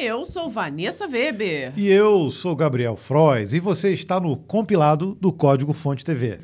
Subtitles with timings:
[0.00, 1.72] Eu sou Vanessa Weber.
[1.76, 6.38] E eu sou Gabriel Frois e você está no compilado do Código Fonte TV.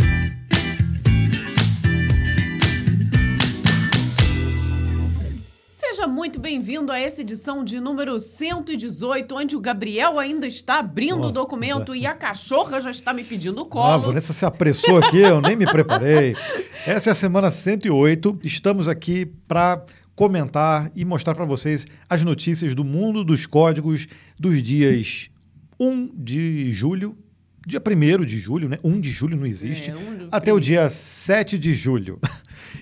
[5.77, 11.23] Seja muito bem-vindo a essa edição de número 118, onde o Gabriel ainda está abrindo
[11.23, 14.03] Oh, o documento e a cachorra já está me pedindo Ah, a colo.
[14.03, 16.35] Vanessa se apressou aqui, eu nem me preparei.
[16.87, 18.41] Essa é a semana 108.
[18.43, 19.85] Estamos aqui para
[20.15, 24.07] comentar e mostrar para vocês as notícias do mundo dos códigos
[24.39, 25.29] dos dias
[25.79, 27.17] 1 de julho,
[27.67, 28.79] dia 1 de julho, né?
[28.85, 30.61] 1 de julho não existe, É, um até o primeiro.
[30.61, 32.19] dia 7 de julho.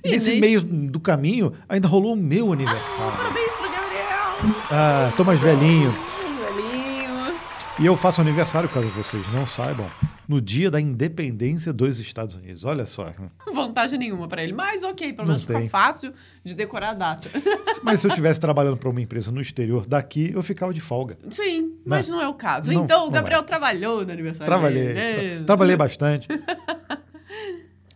[0.05, 3.17] E E nesse meio do caminho ainda rolou o meu aniversário.
[3.17, 4.57] Parabéns pro Gabriel.
[4.71, 5.93] Ah, tô mais velhinho.
[5.93, 7.35] Velhinho.
[7.79, 9.87] E eu faço aniversário, caso vocês não saibam,
[10.29, 12.65] no dia da independência dos Estados Unidos.
[12.65, 13.13] Olha só.
[13.53, 16.13] Vantagem nenhuma pra ele, mas ok, pelo menos fica fácil
[16.45, 17.29] de decorar a data.
[17.83, 21.19] Mas se eu estivesse trabalhando para uma empresa no exterior daqui, eu ficava de folga.
[21.31, 22.73] Sim, mas não é o caso.
[22.73, 23.45] Não, então, o não Gabriel é.
[23.45, 24.95] trabalhou no aniversário Trabalhei.
[24.95, 25.37] dele.
[25.37, 26.29] tra- trabalhei bastante.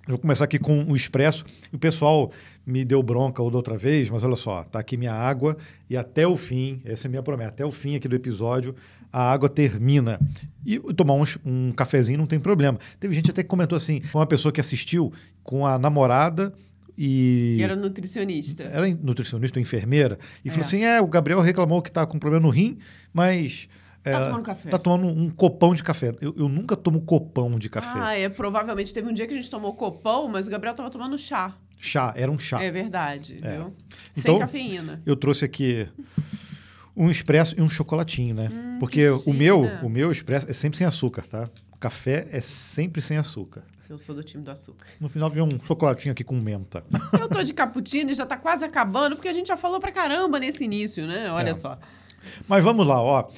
[0.08, 1.44] Eu vou começar aqui com o expresso.
[1.72, 2.30] O pessoal
[2.64, 5.56] me deu bronca ou da outra vez, mas olha só, tá aqui minha água
[5.90, 8.74] e até o fim, essa é minha promessa, até o fim aqui do episódio,
[9.18, 10.20] a água termina.
[10.64, 12.78] E tomar um, um cafezinho não tem problema.
[13.00, 16.52] Teve gente até que comentou assim, uma pessoa que assistiu com a namorada
[16.98, 18.62] e Que era nutricionista.
[18.64, 20.50] era nutricionista ou enfermeira, e É.
[20.50, 22.78] falou assim: é, o Gabriel reclamou que tá com problema no rim,
[23.12, 23.68] mas.
[24.04, 24.68] é, Tá tomando café.
[24.70, 26.14] Tá tomando um copão de café.
[26.20, 27.98] Eu, eu nunca tomo copão de café.
[27.98, 28.28] Ah, é.
[28.28, 31.54] Provavelmente teve um dia que a gente tomou copão, mas o Gabriel tava tomando chá.
[31.78, 32.62] Chá, era um chá.
[32.62, 33.50] É verdade, É.
[33.56, 33.74] viu?
[34.16, 35.02] Então- Sem cafeína.
[35.04, 35.86] Eu trouxe aqui
[36.96, 38.50] um expresso e um chocolatinho, né?
[38.80, 41.48] Porque Hum, que o meu, o meu expresso é sempre sem açúcar, tá?
[41.72, 43.62] O café é sempre sem açúcar.
[43.88, 44.86] Eu sou do time do açúcar.
[44.98, 46.82] No final vem um chocolatinho aqui com menta.
[47.20, 49.92] Eu tô de cappuccino e já tá quase acabando, porque a gente já falou pra
[49.92, 51.26] caramba nesse início, né?
[51.30, 51.54] Olha É.
[51.54, 51.78] só.
[52.48, 53.28] Mas vamos lá, ó.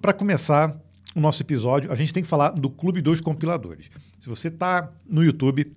[0.00, 0.76] Para começar
[1.16, 3.90] o nosso episódio, a gente tem que falar do Clube dos Compiladores.
[4.20, 5.74] Se você tá no YouTube,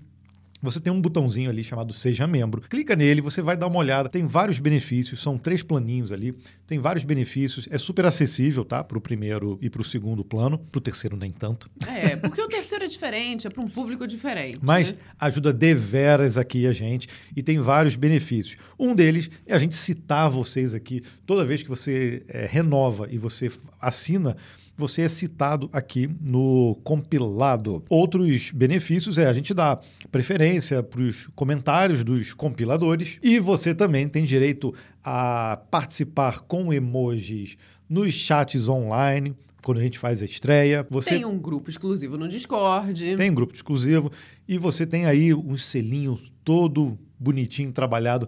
[0.62, 2.62] você tem um botãozinho ali chamado Seja Membro.
[2.62, 4.08] Clica nele, você vai dar uma olhada.
[4.08, 6.34] Tem vários benefícios, são três planinhos ali.
[6.68, 7.68] Tem vários benefícios.
[7.72, 8.84] É super acessível, tá?
[8.84, 10.58] Para o primeiro e para o segundo plano.
[10.58, 11.70] Para o terceiro, nem tanto.
[11.88, 14.60] É, porque o terceiro é diferente, é pra um público diferente.
[14.62, 14.98] Mas né?
[15.20, 18.58] ajuda deveras aqui a gente e tem vários benefícios.
[18.78, 21.02] Um deles é a gente citar vocês aqui.
[21.26, 24.38] Toda vez que você eh, renova e você assina,
[24.78, 27.84] você é citado aqui no compilado.
[27.90, 29.80] Outros benefícios é a gente dar
[30.12, 34.74] preferência para os comentários dos compiladores e você também tem direito
[35.04, 37.58] a participar com emojis
[37.90, 39.36] nos chats online.
[39.64, 43.16] Quando a gente faz a estreia, você Tem um grupo exclusivo no Discord.
[43.16, 44.12] tem um grupo exclusivo
[44.48, 48.28] e você tem aí um selinho todo bonitinho trabalhado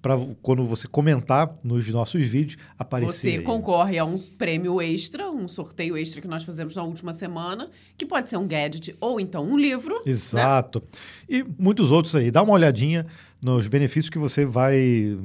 [0.00, 3.12] para quando você comentar nos nossos vídeos aparecer.
[3.12, 3.42] Você aí.
[3.42, 8.06] concorre a um prêmio extra, um sorteio extra que nós fazemos na última semana, que
[8.06, 10.00] pode ser um gadget ou então um livro.
[10.06, 10.82] Exato.
[11.28, 12.30] E muitos outros aí.
[12.30, 13.06] Dá uma olhadinha
[13.42, 15.18] nos benefícios que você vai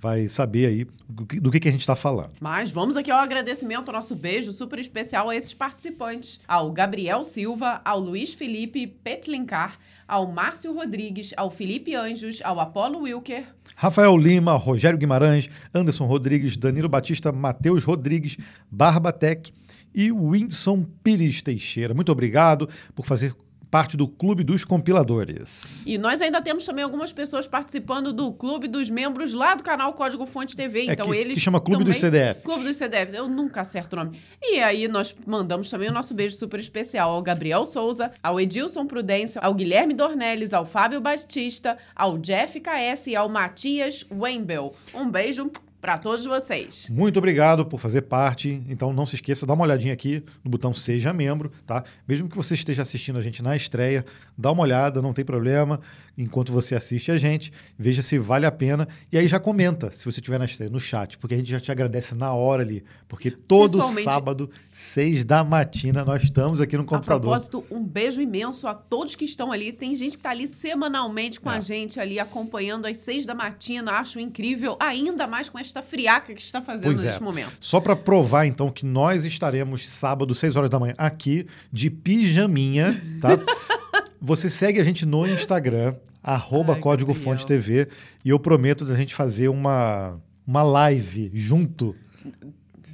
[0.00, 2.30] vai saber aí do que, do que, a gente está falando.
[2.40, 7.22] Mas vamos aqui ao agradecimento, ao nosso beijo super especial a esses participantes: ao Gabriel
[7.22, 9.78] Silva, ao Luiz Felipe Petlincar,
[10.08, 13.44] ao Márcio Rodrigues, ao Felipe Anjos, ao Apolo Wilker,
[13.76, 18.36] Rafael Lima, Rogério Guimarães, Anderson Rodrigues, Danilo Batista, Matheus Rodrigues,
[18.70, 19.52] Barbatec
[19.94, 21.94] e Whindersson Pires Teixeira.
[21.94, 23.34] Muito obrigado por fazer
[23.70, 25.82] parte do Clube dos Compiladores.
[25.86, 29.92] E nós ainda temos também algumas pessoas participando do clube dos membros lá do canal
[29.92, 30.80] Código Fonte TV.
[30.88, 31.34] É Então que- eles.
[31.34, 32.42] que chama Clube dos CDF.
[32.42, 33.14] Clube dos CDFs.
[33.14, 34.18] Eu nunca acerto o nome.
[34.42, 38.86] E aí nós mandamos também o nosso beijo super especial ao Gabriel Souza, ao Edilson
[38.86, 44.74] Prudência, ao Guilherme Dornelles, ao Fábio Batista, ao Jeff KS e ao Matias Wembel.
[44.94, 46.88] Um beijo pra todos vocês.
[46.90, 48.62] Muito obrigado por fazer parte.
[48.68, 51.84] Então não se esqueça, dá uma olhadinha aqui no botão Seja Membro, tá?
[52.06, 54.04] Mesmo que você esteja assistindo a gente na estreia,
[54.40, 55.80] dá uma olhada, não tem problema.
[56.18, 58.86] Enquanto você assiste a gente, veja se vale a pena.
[59.10, 61.58] E aí já comenta, se você estiver na estreia, no chat, porque a gente já
[61.60, 62.84] te agradece na hora ali.
[63.08, 67.20] Porque todo sábado, seis da matina, nós estamos aqui no A computador.
[67.30, 69.72] propósito, um beijo imenso a todos que estão ali.
[69.72, 71.56] Tem gente que tá ali semanalmente com É.
[71.56, 73.92] a gente ali, acompanhando às seis da matina.
[73.92, 77.06] Acho incrível, ainda mais com esta friaca que está fazendo Pois é.
[77.06, 77.52] neste momento.
[77.60, 83.00] Só para provar, então, que nós estaremos sábado, 6 horas da manhã, aqui, de pijaminha,
[83.22, 83.30] tá?
[84.20, 87.14] Você segue a gente no Instagram, arroba Ai, Código.
[87.14, 87.88] Fonte TV,
[88.24, 91.94] e eu prometo a gente fazer uma, uma live junto.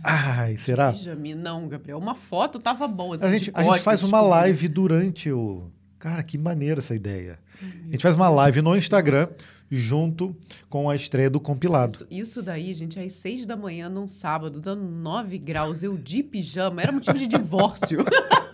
[0.03, 0.93] Ai, será?
[0.93, 1.99] Benjamin, não, Gabriel.
[1.99, 3.17] Uma foto tava boa.
[3.17, 4.31] Assim, A gente, a gente faz uma escuro.
[4.31, 5.65] live durante o.
[5.99, 7.39] Cara, que maneira essa ideia.
[7.61, 9.27] A gente faz uma live no Instagram,
[9.69, 10.37] junto
[10.69, 11.95] com a estreia do compilado.
[11.95, 16.23] Isso, isso daí, gente, às seis da manhã num sábado, dando 9 graus, eu de
[16.23, 18.05] pijama, era motivo de divórcio.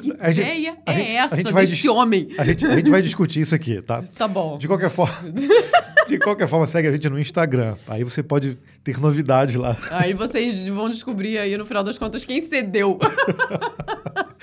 [0.00, 2.28] que A gente- ideia a é gente- a essa gente vai deste homem?
[2.38, 4.02] A gente, a gente vai discutir isso aqui, tá?
[4.16, 4.58] Tá bom.
[4.58, 5.14] De qualquer forma,
[6.08, 7.76] de qualquer forma, segue a gente no Instagram.
[7.88, 9.76] Aí você pode ter novidades lá.
[9.90, 12.98] Aí vocês vão descobrir aí, no final das contas, quem cedeu.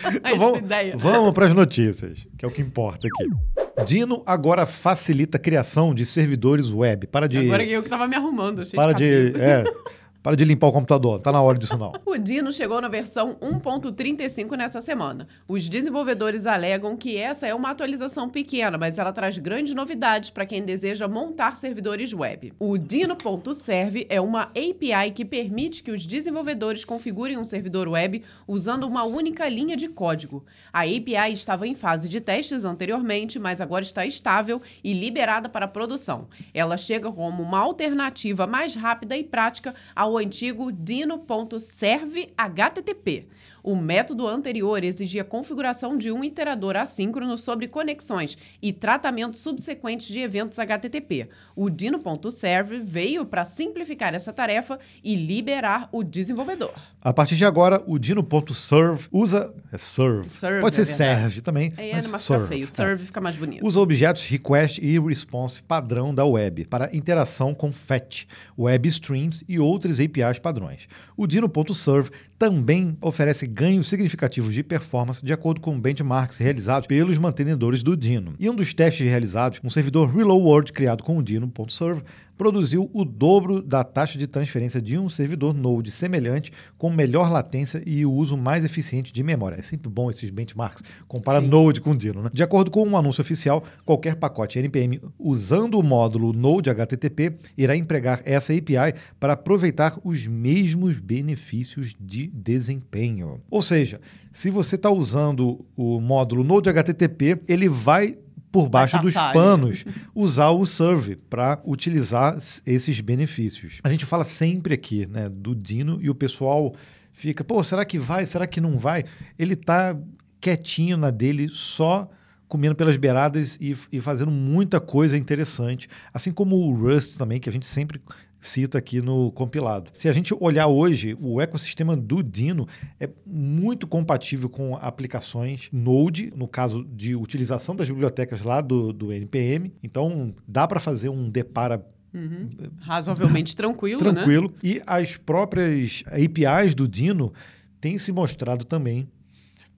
[0.03, 0.93] a Então, vamos ideia.
[0.95, 3.85] vamos para as notícias, que é o que importa aqui.
[3.85, 7.07] Dino agora facilita a criação de servidores web.
[7.07, 9.43] Para de, Agora que eu que tava me arrumando, achei para de, cabelo.
[9.43, 9.63] é,
[10.27, 11.21] para de limpar o computador.
[11.21, 11.93] Tá na hora disso não.
[12.05, 15.27] O Dino chegou na versão 1.35 nessa semana.
[15.47, 20.45] Os desenvolvedores alegam que essa é uma atualização pequena, mas ela traz grandes novidades para
[20.45, 22.53] quem deseja montar servidores web.
[22.59, 28.85] O Dino.serve é uma API que permite que os desenvolvedores configurem um servidor web usando
[28.85, 30.43] uma única linha de código.
[30.73, 35.67] A API estava em fase de testes anteriormente, mas agora está estável e liberada para
[35.67, 36.27] produção.
[36.53, 43.27] Ela chega como uma alternativa mais rápida e prática ao antigo Dino.serve HTTP.
[43.63, 50.19] O método anterior exigia configuração de um iterador assíncrono sobre conexões e tratamento subsequente de
[50.19, 51.29] eventos HTTP.
[51.55, 56.73] O Dino.serve veio para simplificar essa tarefa e liberar o desenvolvedor.
[57.07, 59.53] A partir de agora, o Dino.serve usa.
[59.71, 60.29] É serve.
[60.29, 61.71] Serve, Pode ser é serve também.
[61.77, 62.47] É, mas mas fica serve.
[62.49, 62.63] feio.
[62.65, 62.67] É.
[62.67, 63.65] Serve fica mais bonito.
[63.65, 68.27] Usa objetos request e response padrão da web para interação com FET,
[68.59, 70.89] web streams e outras APIs padrões.
[71.15, 77.81] O Dino.serve também oferece ganhos significativos de performance de acordo com benchmarks realizados pelos mantenedores
[77.81, 78.35] do Dino.
[78.37, 82.03] E um dos testes realizados, um servidor Hello World criado com o Dino.serve
[82.37, 87.81] produziu o dobro da taxa de transferência de um servidor Node semelhante, com melhor latência
[87.85, 89.57] e o uso mais eficiente de memória.
[89.57, 90.83] É sempre bom esses benchmarks.
[91.07, 91.47] Compara Sim.
[91.47, 92.29] Node com Dino, né?
[92.31, 97.75] De acordo com um anúncio oficial, qualquer pacote NPM usando o módulo Node HTTP irá
[97.75, 103.41] empregar essa API para aproveitar os mesmos benefícios de desempenho.
[103.49, 103.99] Ou seja,
[104.31, 108.17] se você está usando o módulo Node HTTP, ele vai
[108.51, 109.85] por baixo dos panos
[110.15, 113.79] usar o Serve para utilizar esses benefícios.
[113.83, 116.73] A gente fala sempre aqui, né, do Dino e o pessoal
[117.11, 118.25] fica, pô, será que vai?
[118.25, 119.03] Será que não vai?
[119.37, 119.97] Ele tá
[120.39, 122.09] quietinho na dele, só
[122.47, 127.49] comendo pelas beiradas e, e fazendo muita coisa interessante, assim como o Rust também, que
[127.49, 128.01] a gente sempre
[128.39, 129.89] cita aqui no compilado.
[129.93, 132.67] Se a gente olhar hoje, o ecossistema do Dino
[132.99, 139.11] é muito compatível com aplicações Node, no caso de utilização das bibliotecas lá do, do
[139.11, 139.73] NPM.
[139.83, 142.47] Então, dá para fazer um depara Uhum.
[142.79, 144.13] Razoavelmente tranquilo, né?
[144.13, 144.51] tranquilo.
[144.63, 147.33] E as próprias APIs do Dino
[147.79, 149.07] têm se mostrado também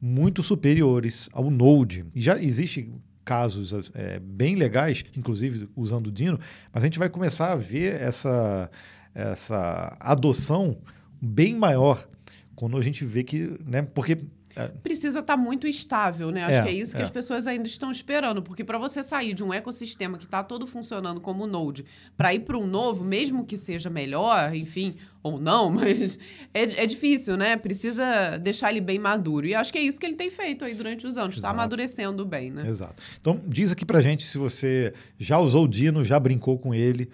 [0.01, 2.05] muito superiores ao Node.
[2.15, 2.93] E já existem
[3.29, 6.39] casos é, bem legais, inclusive usando o Dino,
[6.73, 8.71] mas a gente vai começar a ver essa,
[9.13, 10.79] essa adoção
[11.21, 12.09] bem maior
[12.55, 14.17] quando a gente vê que, né, porque
[14.83, 16.43] precisa estar muito estável, né?
[16.43, 17.03] Acho É, que é isso que é.
[17.03, 20.65] as pessoas ainda estão esperando, porque para você sair de um ecossistema que está todo
[20.67, 21.85] funcionando como Node
[22.17, 26.17] para ir para um novo, mesmo que seja melhor, enfim, ou não, mas
[26.53, 27.57] é, é difícil, né?
[27.57, 29.45] Precisa deixar ele bem maduro.
[29.45, 32.25] E acho que é isso que ele tem feito aí durante os anos, está amadurecendo
[32.25, 32.67] bem, né?
[32.67, 33.01] Exato.
[33.19, 37.09] Então, diz aqui pra gente se você já usou o Dino, já brincou com ele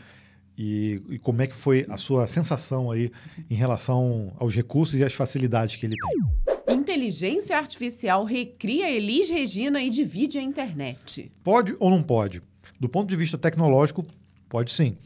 [0.57, 3.11] e, e como é que foi a sua sensação aí
[3.49, 6.75] em relação aos recursos e às facilidades que ele tem.
[6.75, 11.31] Inteligência artificial recria Elis Regina e divide a internet.
[11.43, 12.41] Pode ou não pode?
[12.79, 14.05] Do ponto de vista tecnológico,
[14.49, 14.97] pode sim.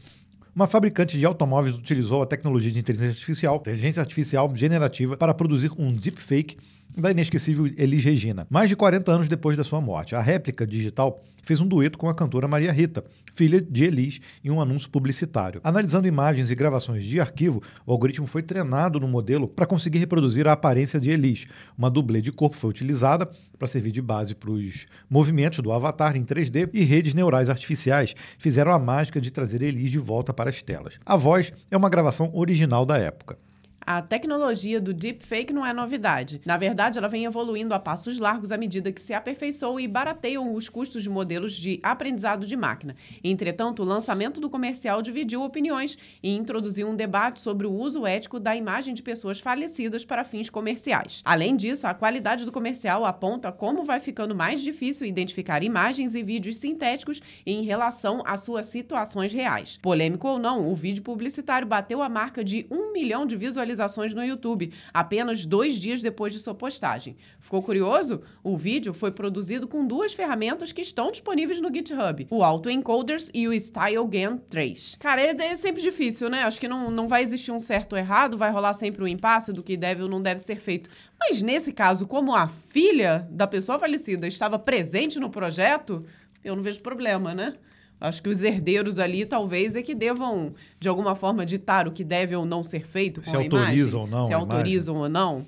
[0.54, 5.70] Uma fabricante de automóveis utilizou a tecnologia de inteligência artificial, inteligência artificial generativa, para produzir
[5.78, 6.56] um deepfake
[6.96, 10.14] da inesquecível Elis Regina, mais de 40 anos depois da sua morte.
[10.14, 13.04] A réplica digital fez um dueto com a cantora Maria Rita,
[13.34, 15.60] filha de Elis, em um anúncio publicitário.
[15.64, 20.46] Analisando imagens e gravações de arquivo, o algoritmo foi treinado no modelo para conseguir reproduzir
[20.46, 21.46] a aparência de Elis.
[21.76, 23.28] Uma dublê de corpo foi utilizada
[23.58, 28.14] para servir de base para os movimentos do avatar em 3D e redes neurais artificiais
[28.38, 30.94] fizeram a mágica de trazer Elis de volta para as telas.
[31.04, 33.38] A voz é uma gravação original da época.
[33.86, 36.40] A tecnologia do deepfake não é novidade.
[36.44, 40.54] Na verdade, ela vem evoluindo a passos largos à medida que se aperfeiçoam e barateiam
[40.54, 42.94] os custos de modelos de aprendizado de máquina.
[43.24, 48.38] Entretanto, o lançamento do comercial dividiu opiniões e introduziu um debate sobre o uso ético
[48.38, 51.22] da imagem de pessoas falecidas para fins comerciais.
[51.24, 56.22] Além disso, a qualidade do comercial aponta como vai ficando mais difícil identificar imagens e
[56.22, 59.78] vídeos sintéticos em relação às suas situações reais.
[59.80, 64.12] Polêmico ou não, o vídeo publicitário bateu a marca de um milhão de visualizações visualizações
[64.12, 67.16] no YouTube, apenas dois dias depois de sua postagem.
[67.38, 68.22] Ficou curioso?
[68.42, 73.46] O vídeo foi produzido com duas ferramentas que estão disponíveis no GitHub: o Autoencoders e
[73.48, 74.96] o StyleGAN 3.
[74.98, 76.42] Cara, é, é sempre difícil, né?
[76.42, 79.52] Acho que não, não vai existir um certo ou errado, vai rolar sempre um impasse
[79.52, 80.90] do que deve ou não deve ser feito.
[81.18, 86.04] Mas nesse caso, como a filha da pessoa falecida estava presente no projeto,
[86.42, 87.54] eu não vejo problema, né?
[88.00, 92.02] Acho que os herdeiros ali talvez é que devam, de alguma forma, ditar o que
[92.02, 93.94] deve ou não ser feito com Se a autorizam imagem.
[93.96, 95.46] ou não Se autorizam ou não.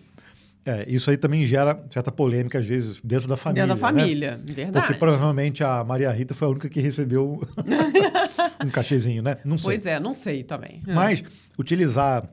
[0.64, 3.66] É, isso aí também gera certa polêmica, às vezes, dentro da família.
[3.66, 4.00] Dentro da né?
[4.00, 4.87] família, verdade.
[4.87, 7.42] Porque provavelmente a Maria Rita foi a única que recebeu
[8.64, 9.38] um cachezinho, né?
[9.44, 9.64] Não sei.
[9.64, 10.80] Pois é, não sei também.
[10.87, 11.25] Mas
[11.59, 12.28] utilizar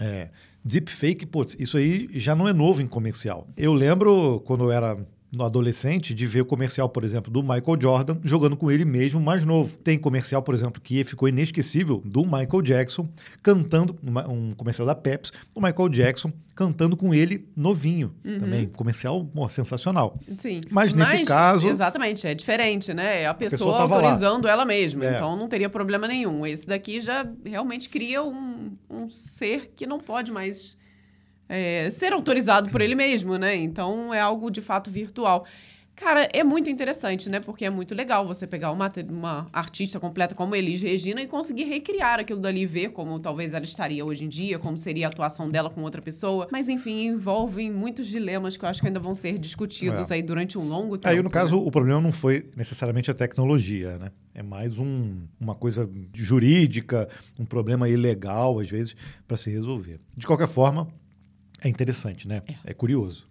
[0.00, 0.30] é,
[0.64, 3.46] deepfake, putz, isso aí já não é novo em comercial.
[3.56, 4.96] Eu lembro quando eu era
[5.30, 9.20] no adolescente de ver o comercial, por exemplo, do Michael Jordan jogando com ele mesmo
[9.20, 9.76] mais novo.
[9.78, 13.06] Tem comercial, por exemplo, que ficou inesquecível do Michael Jackson
[13.42, 13.94] cantando,
[14.28, 18.66] um comercial da Pepsi, o Michael Jackson cantando com ele novinho também.
[18.66, 20.18] Comercial sensacional.
[20.38, 20.60] Sim.
[20.70, 23.22] Mas nesse caso- Exatamente, é diferente, né?
[23.22, 24.02] É a pessoa, pessoa tava lá.
[24.04, 25.04] autorizando ela mesma.
[25.04, 25.14] É.
[25.16, 26.46] Então não teria problema nenhum.
[26.46, 30.77] Esse daqui já realmente cria um, um ser que não pode mais
[31.48, 33.56] é, ser autorizado por ele mesmo, né?
[33.56, 35.44] Então é algo de fato virtual.
[35.96, 37.40] Cara, é muito interessante, né?
[37.40, 41.64] Porque é muito legal você pegar uma, uma artista completa como Elis Regina e conseguir
[41.64, 45.50] recriar aquilo dali, ver como talvez ela estaria hoje em dia, como seria a atuação
[45.50, 46.46] dela com outra pessoa.
[46.52, 50.14] Mas, enfim, envolvem muitos dilemas que eu acho que ainda vão ser discutidos É.
[50.14, 51.12] aí durante um longo tempo.
[51.12, 51.62] Aí, no caso, né?
[51.66, 54.12] o problema não foi necessariamente a tecnologia, né?
[54.32, 58.94] É mais um- uma coisa jurídica, um problema ilegal, às vezes,
[59.26, 59.98] para se resolver.
[60.16, 60.86] De qualquer forma,
[61.62, 62.42] é interessante, né?
[62.64, 63.26] É, curioso.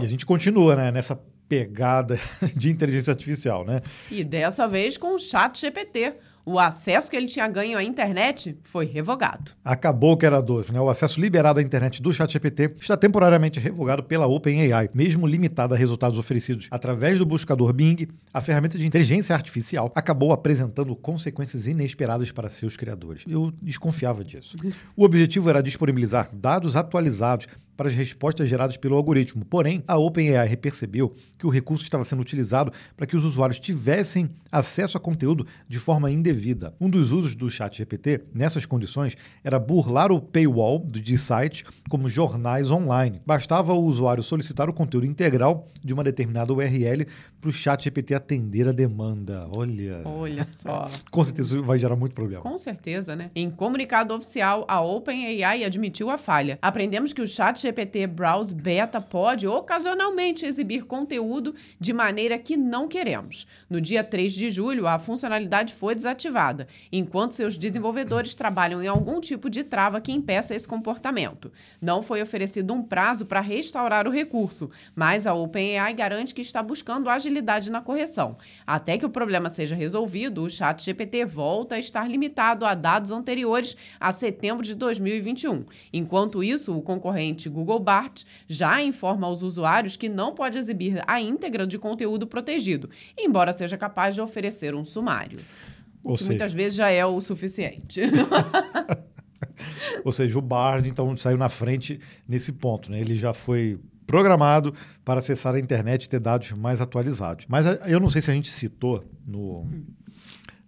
[0.00, 2.18] E a gente continua né, nessa pegada
[2.54, 3.80] de inteligência artificial, né?
[4.10, 6.14] E dessa vez com o chat GPT.
[6.44, 9.52] O acesso que ele tinha ganho à internet foi revogado.
[9.64, 10.80] Acabou que era doce, né?
[10.80, 15.76] O acesso liberado à internet do ChatGPT está temporariamente revogado pela OpenAI, mesmo limitado a
[15.76, 18.08] resultados oferecidos através do buscador Bing.
[18.32, 23.24] A ferramenta de inteligência artificial acabou apresentando consequências inesperadas para seus criadores.
[23.28, 24.56] Eu desconfiava disso.
[24.96, 27.46] O objetivo era disponibilizar dados atualizados
[27.80, 29.42] para as respostas geradas pelo algoritmo.
[29.42, 34.28] Porém, a OpenAI percebeu que o recurso estava sendo utilizado para que os usuários tivessem
[34.52, 36.74] acesso a conteúdo de forma indevida.
[36.78, 42.70] Um dos usos do ChatGPT nessas condições era burlar o paywall de sites como jornais
[42.70, 43.22] online.
[43.24, 47.06] Bastava o usuário solicitar o conteúdo integral de uma determinada URL
[47.40, 49.48] para o ChatGPT atender a demanda.
[49.50, 50.90] Olha, Olha só.
[51.10, 52.42] com certeza isso vai gerar muito problema.
[52.42, 53.30] Com certeza, né?
[53.34, 56.58] Em comunicado oficial, a OpenAI admitiu a falha.
[56.60, 62.88] Aprendemos que o chat GPT Browse Beta pode ocasionalmente exibir conteúdo de maneira que não
[62.88, 63.46] queremos.
[63.68, 69.20] No dia 3 de julho, a funcionalidade foi desativada, enquanto seus desenvolvedores trabalham em algum
[69.20, 71.52] tipo de trava que impeça esse comportamento.
[71.80, 76.62] Não foi oferecido um prazo para restaurar o recurso, mas a OpenAI garante que está
[76.62, 78.36] buscando agilidade na correção.
[78.66, 83.12] Até que o problema seja resolvido, o chat GPT volta a estar limitado a dados
[83.12, 85.64] anteriores a setembro de 2021.
[85.92, 91.20] Enquanto isso, o concorrente Google Bart já informa aos usuários que não pode exibir a
[91.20, 92.88] íntegra de conteúdo protegido,
[93.18, 95.40] embora seja capaz de oferecer um sumário.
[96.02, 98.00] Ou que seja- muitas vezes já é o suficiente.
[100.04, 102.90] Ou seja, o Bard, então, saiu na frente nesse ponto.
[102.90, 103.00] Né?
[103.00, 107.46] Ele já foi programado para acessar a internet e ter dados mais atualizados.
[107.48, 109.66] Mas a- eu não sei se a gente citou no,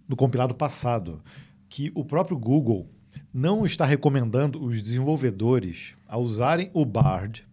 [0.06, 1.22] no compilado passado
[1.68, 2.88] que o próprio Google
[3.32, 7.46] não está recomendando os desenvolvedores a usarem o Bard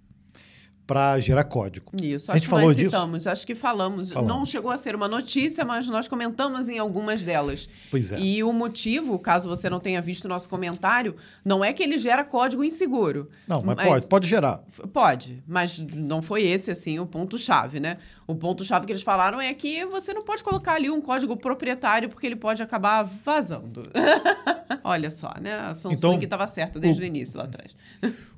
[0.89, 1.91] para gerar código.
[2.01, 2.89] Isso, A acho gente que falou nós disso?
[2.89, 4.11] citamos, acho que falamos.
[4.11, 4.35] Falamos.
[4.35, 7.69] Não chegou a ser uma notícia, mas nós comentamos em algumas delas.
[7.91, 8.19] Pois é.
[8.19, 11.15] E o motivo, caso você não tenha visto o nosso comentário,
[11.45, 13.29] não é que ele gera código inseguro.
[13.47, 14.63] Não, mas, pode, pode gerar.
[14.91, 17.97] Pode, mas não foi esse, assim, o ponto-chave, né?
[18.25, 22.09] O ponto-chave que eles falaram é que você não pode colocar ali um código proprietário
[22.09, 23.89] porque ele pode acabar vazando.
[24.83, 25.53] Olha só, né?
[25.55, 27.75] A Samsung Então, estava certa desde o- o início lá atrás.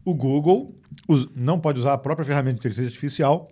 [0.03, 0.75] O Google
[1.35, 3.49] não pode usar a própria ferramenta de inteligência artificial,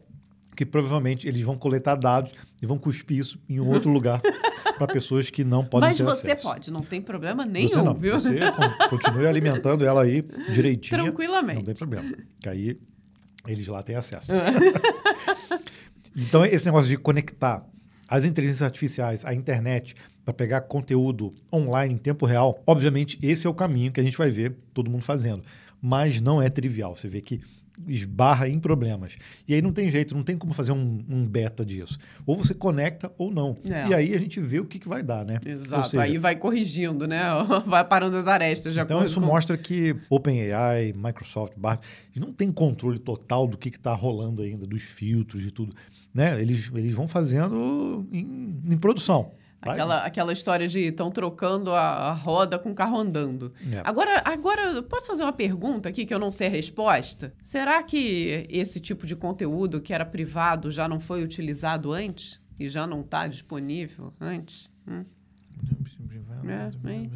[0.56, 4.20] que provavelmente eles vão coletar dados e vão cuspir isso em um outro lugar
[4.78, 6.44] para pessoas que não podem Mas ter você acesso.
[6.44, 8.20] pode, não tem problema nenhum, Você não, viu?
[8.20, 10.22] você con- continue alimentando ela aí
[10.54, 11.02] direitinho.
[11.04, 11.60] Tranquilamente.
[11.60, 12.12] Não tem problema.
[12.42, 12.80] Que aí
[13.48, 14.28] eles lá têm acesso.
[16.16, 17.66] então, esse negócio de conectar
[18.08, 23.50] as inteligências artificiais à internet para pegar conteúdo online em tempo real, obviamente esse é
[23.50, 25.44] o caminho que a gente vai ver todo mundo fazendo.
[25.82, 26.96] Mas não é trivial.
[26.96, 27.42] Você vê que
[27.88, 29.16] esbarra em problemas.
[29.48, 31.98] E aí não tem jeito, não tem como fazer um, um beta disso.
[32.26, 33.58] Ou você conecta ou não.
[33.70, 33.88] É.
[33.88, 35.40] E aí a gente vê o que, que vai dar, né?
[35.46, 35.90] Exato.
[35.90, 37.20] Seja, Aí vai corrigindo, né?
[37.66, 38.74] Vai parando as arestas.
[38.74, 41.80] De então isso com- mostra que OpenAI, Microsoft, Bar,
[42.16, 45.76] não tem controle total do que está rolando ainda, dos filtros e tudo.
[46.14, 46.42] Né?
[46.42, 49.32] Eles, eles vão fazendo em, em produção.
[49.62, 53.54] Aquela, aquela história de estão trocando a, a roda com o carro andando.
[53.72, 53.82] É.
[53.84, 57.34] Agora, agora, posso fazer uma pergunta aqui que eu não sei a resposta?
[57.42, 62.40] Será que esse tipo de conteúdo que era privado já não foi utilizado antes?
[62.58, 64.70] E já não está disponível antes?
[64.88, 65.04] Hum?
[66.48, 66.70] É,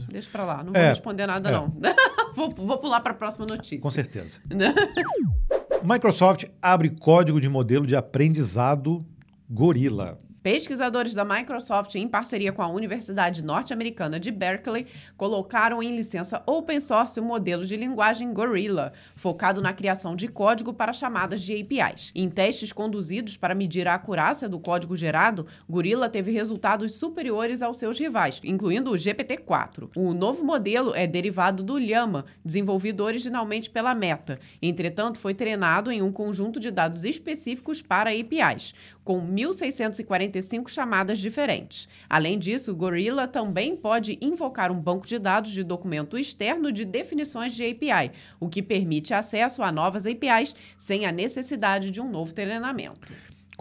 [0.10, 0.64] deixa pra lá.
[0.64, 1.52] Não vou É, responder nada, é.
[1.52, 1.74] não.
[2.36, 3.80] vou, vou pular para a próxima notícia.
[3.80, 4.42] Com certeza.
[5.84, 9.06] Microsoft abre código de modelo de aprendizado
[9.50, 10.20] Gorilla.
[10.44, 16.82] Pesquisadores da Microsoft, em parceria com a Universidade Norte-Americana de Berkeley, colocaram em licença open
[16.82, 22.12] source o modelo de linguagem Gorilla, focado na criação de código para chamadas de APIs.
[22.14, 27.78] Em testes conduzidos para medir a acurácia do código gerado, Gorilla teve resultados superiores aos
[27.78, 29.92] seus rivais, incluindo o GPT-4.
[29.96, 34.38] O novo modelo é derivado do Llama, desenvolvido originalmente pela Meta.
[34.62, 38.74] Entretanto, foi treinado em um conjunto de dados específicos para APIs,
[39.04, 41.88] com 1.645 chamadas diferentes.
[42.10, 46.86] Além disso, o Gorilla também pode invocar um banco de dados de documento externo de
[46.86, 52.10] definições de API, o que permite acesso a novas APIs sem a necessidade de um
[52.10, 53.00] novo treinamento.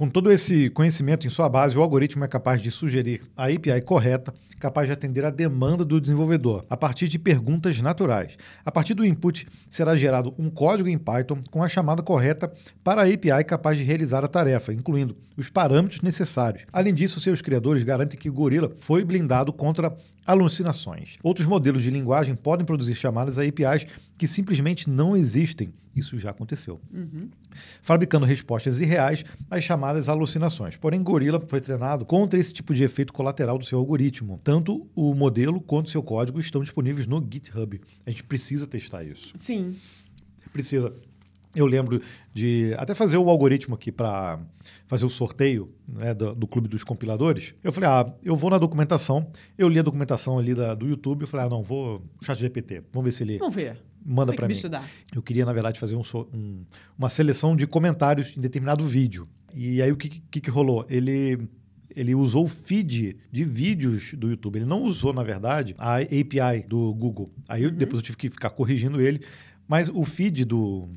[0.02, 3.80] Com todo esse conhecimento em sua base, o algoritmo é capaz de sugerir a API
[3.82, 8.37] correta, capaz de atender à demanda do desenvolvedor, a partir de perguntas naturais.
[8.64, 13.02] A partir do input, será gerado um código em Python com a chamada correta para
[13.02, 16.64] a API capaz de realizar a tarefa, incluindo os parâmetros necessários.
[16.73, 21.14] Além disso, seus criadores garantem que o Gorilla foi blindado contra alucinações.
[21.23, 23.87] Outros modelos de linguagem podem produzir chamadas a APIs
[24.18, 25.73] que simplesmente não existem.
[25.94, 26.80] Isso já aconteceu
[27.82, 30.76] fabricando respostas irreais às chamadas alucinações.
[30.76, 34.40] Porém, Gorilla foi treinado contra esse tipo de efeito colateral do seu algoritmo.
[34.42, 37.80] Tanto o modelo quanto o seu código estão disponíveis no GitHub.
[38.06, 39.32] A gente precisa testar isso.
[39.37, 39.76] Sim.
[40.52, 40.94] Precisa.
[41.54, 42.00] Eu lembro
[42.32, 44.40] de até fazer o algoritmo aqui para
[44.87, 47.54] fazer o sorteio né, do, do clube dos compiladores.
[47.62, 49.30] Eu falei, ah, eu vou na documentação.
[49.58, 51.22] Eu li a documentação ali da- do YouTube.
[51.22, 52.82] Eu falei, ah, não, vou chat GPT.
[52.90, 53.76] Vamos ver se ele Vamos ver.
[54.04, 54.54] Manda é para mim.
[55.14, 56.64] Eu queria, na verdade, fazer um um-
[56.99, 59.29] uma seleção de comentários em determinado vídeo.
[59.55, 60.87] E aí o que, que, que rolou?
[60.88, 61.38] Ele,
[61.94, 64.57] ele usou o feed de vídeos do YouTube.
[64.57, 67.31] Ele não usou, na verdade, a API do Google.
[67.48, 69.20] Aí eu- depois eu tive que ficar corrigindo ele.
[69.68, 70.88] Mas o feed do,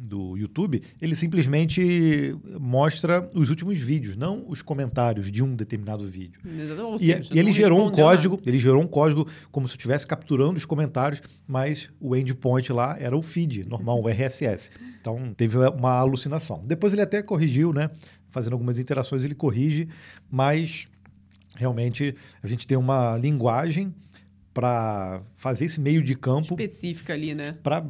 [0.00, 6.40] do YouTube, ele simplesmente mostra os últimos vídeos, não os comentários de um determinado vídeo.
[6.84, 8.48] Ou E, seja, e ele gerou um código, nada.
[8.48, 12.96] ele gerou um código como se eu estivesse capturando os comentários, mas o endpoint lá
[12.98, 14.70] era o feed, normal, o RSS.
[15.00, 16.62] Então teve uma alucinação.
[16.66, 17.90] Depois ele até corrigiu, né?
[18.28, 19.88] Fazendo algumas interações, ele corrige,
[20.30, 20.88] mas
[21.56, 23.94] realmente a gente tem uma linguagem
[24.52, 27.56] para fazer esse meio de campo Específica ali, né?
[27.62, 27.86] para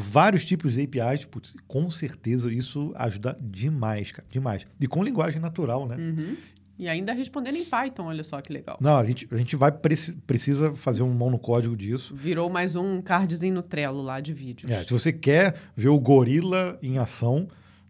[0.00, 1.24] vários tipos de APIs.
[1.24, 4.66] Putz, com certeza isso ajuda demais, cara, demais.
[4.80, 5.96] E com linguagem natural, né?
[5.96, 6.36] Uhum.
[6.76, 8.76] E ainda respondendo em Python, olha só que legal.
[8.80, 12.14] Não, a gente, a gente vai preci- precisa fazer um mão no código disso.
[12.16, 14.70] Virou mais um cardzinho no Trello lá de vídeos.
[14.70, 17.46] É, se você quer ver o gorila em ação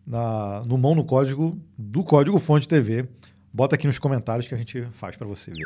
[0.06, 3.08] na, no mão no código do Código Fonte TV,
[3.50, 5.62] bota aqui nos comentários que a gente faz para você ver.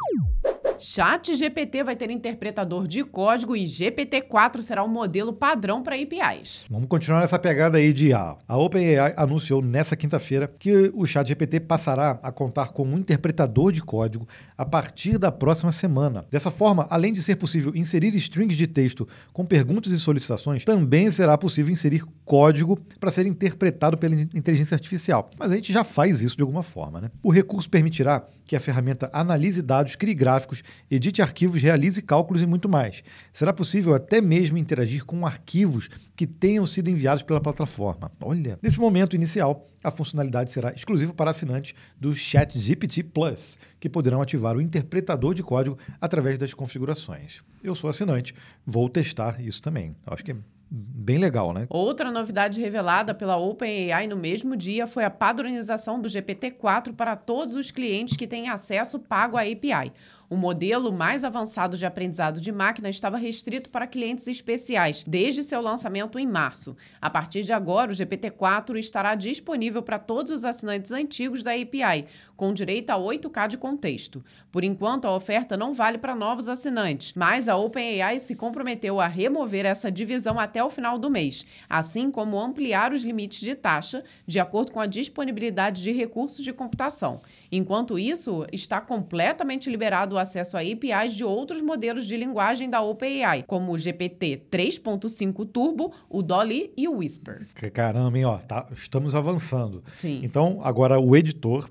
[0.80, 6.64] Chat GPT vai ter interpretador de código e GPT-4 será o modelo padrão para APIs.
[6.70, 8.36] Vamos continuar nessa pegada aí de IA.
[8.46, 13.82] A OpenAI anunciou nessa quinta-feira que o ChatGPT passará a contar com um interpretador de
[13.82, 16.24] código a partir da próxima semana.
[16.30, 21.10] Dessa forma, além de ser possível inserir strings de texto com perguntas e solicitações, também
[21.10, 25.30] será possível inserir código para ser interpretado pela in- inteligência artificial.
[25.38, 27.10] Mas a gente já faz isso de alguma forma, né?
[27.22, 32.46] O recurso permitirá que a ferramenta analise dados, crie gráficos, edite arquivos, realize cálculos e
[32.46, 33.02] muito mais.
[33.32, 38.10] Será possível até mesmo interagir com arquivos que tenham sido enviados pela plataforma.
[38.20, 44.20] Olha, nesse momento inicial, a funcionalidade será exclusiva para assinantes do ChatGPT Plus, que poderão
[44.20, 47.40] ativar o interpretador de código através das configurações.
[47.62, 48.34] Eu sou assinante,
[48.66, 49.94] vou testar isso também.
[50.06, 50.36] Acho que é
[50.70, 51.66] bem legal, né?
[51.70, 57.54] Outra novidade revelada pela OpenAI no mesmo dia foi a padronização do GPT-4 para todos
[57.54, 59.92] os clientes que têm acesso pago à API.
[60.30, 65.62] O modelo mais avançado de aprendizado de máquina estava restrito para clientes especiais, desde seu
[65.62, 66.76] lançamento em março.
[67.00, 72.06] A partir de agora, o GPT-4 estará disponível para todos os assinantes antigos da API,
[72.38, 74.24] com direito a 8K de contexto.
[74.52, 79.08] Por enquanto, a oferta não vale para novos assinantes, mas a OpenAI se comprometeu a
[79.08, 84.04] remover essa divisão até o final do mês, assim como ampliar os limites de taxa,
[84.24, 87.20] de acordo com a disponibilidade de recursos de computação.
[87.50, 92.80] Enquanto isso, está completamente liberado o acesso a APIs de outros modelos de linguagem da
[92.80, 97.48] OpenAI, como o GPT 3.5 Turbo, o Dolly e o Whisper.
[97.72, 98.26] Caramba, hein?
[98.26, 99.82] Ó, tá, estamos avançando.
[99.96, 100.20] Sim.
[100.22, 101.68] Então, agora o editor,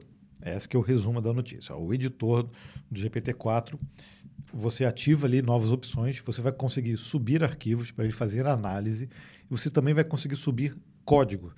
[0.56, 1.76] esse que é o resumo da notícia.
[1.76, 2.50] O editor
[2.90, 3.78] do GPT-4,
[4.54, 9.48] você ativa ali novas opções, você vai conseguir subir arquivos para ele fazer análise, e
[9.50, 11.54] você também vai conseguir subir código.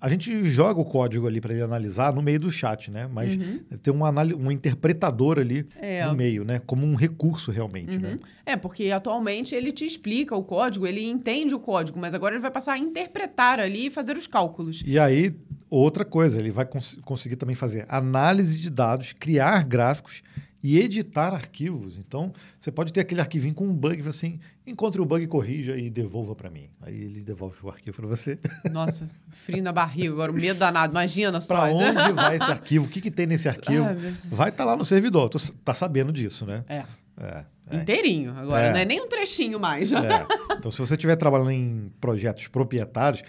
[0.00, 3.08] A gente joga o código ali para ele analisar no meio do chat, né?
[3.10, 3.60] Mas Uhum.
[3.82, 4.02] tem um,
[4.36, 6.04] um interpretador ali É.
[6.06, 6.60] no meio, né?
[6.66, 8.12] Como um recurso realmente, né?
[8.12, 8.18] Uhum.
[8.44, 12.42] É, porque atualmente ele te explica o código, ele entende o código, mas agora ele
[12.42, 14.82] vai passar a interpretar ali e fazer os cálculos.
[14.86, 15.34] E aí,
[15.70, 20.22] outra coisa, ele vai cons- conseguir também fazer análise de dados, criar gráficos
[20.66, 21.98] e editar arquivos.
[21.98, 25.90] Então, você pode ter aquele arquivinho com um bug, assim, encontre o bug, corrija e
[25.90, 26.70] devolva para mim.
[26.80, 28.38] Aí ele devolve o arquivo para você.
[28.72, 30.94] Nossa, frio na barriga, agora o medo danado.
[30.94, 31.54] Imagina só.
[31.54, 32.86] Para onde vai esse arquivo?
[32.86, 33.84] O que, que tem nesse arquivo?
[34.30, 35.28] Vai estar lá no servidor.
[35.28, 36.64] Tu tá sabendo disso, né?
[36.66, 36.84] É,
[37.20, 37.44] É.
[37.70, 37.76] é.
[37.76, 38.72] inteirinho agora, É.
[38.72, 39.92] não é nem um trechinho mais.
[39.92, 40.26] É.
[40.52, 43.22] Então, se você estiver trabalhando em projetos proprietários,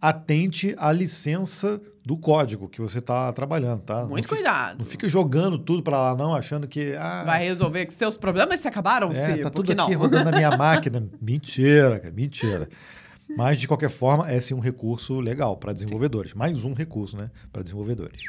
[0.00, 4.04] atente à licença do código que você está trabalhando, tá?
[4.04, 4.78] Muito não, cuidado.
[4.78, 6.94] não fica jogando tudo para lá, não, achando que.
[6.96, 9.84] Ah, Vai resolver que seus problemas se acabaram, é, sim, tá tudo que não?
[9.84, 11.08] aqui rodando na minha máquina.
[11.20, 12.68] Mentira, cara, mentira.
[13.36, 16.34] Mas, de qualquer forma, é sim um recurso legal para desenvolvedores.
[16.34, 17.30] Mais um recurso, né?
[17.52, 18.20] Para desenvolvedores.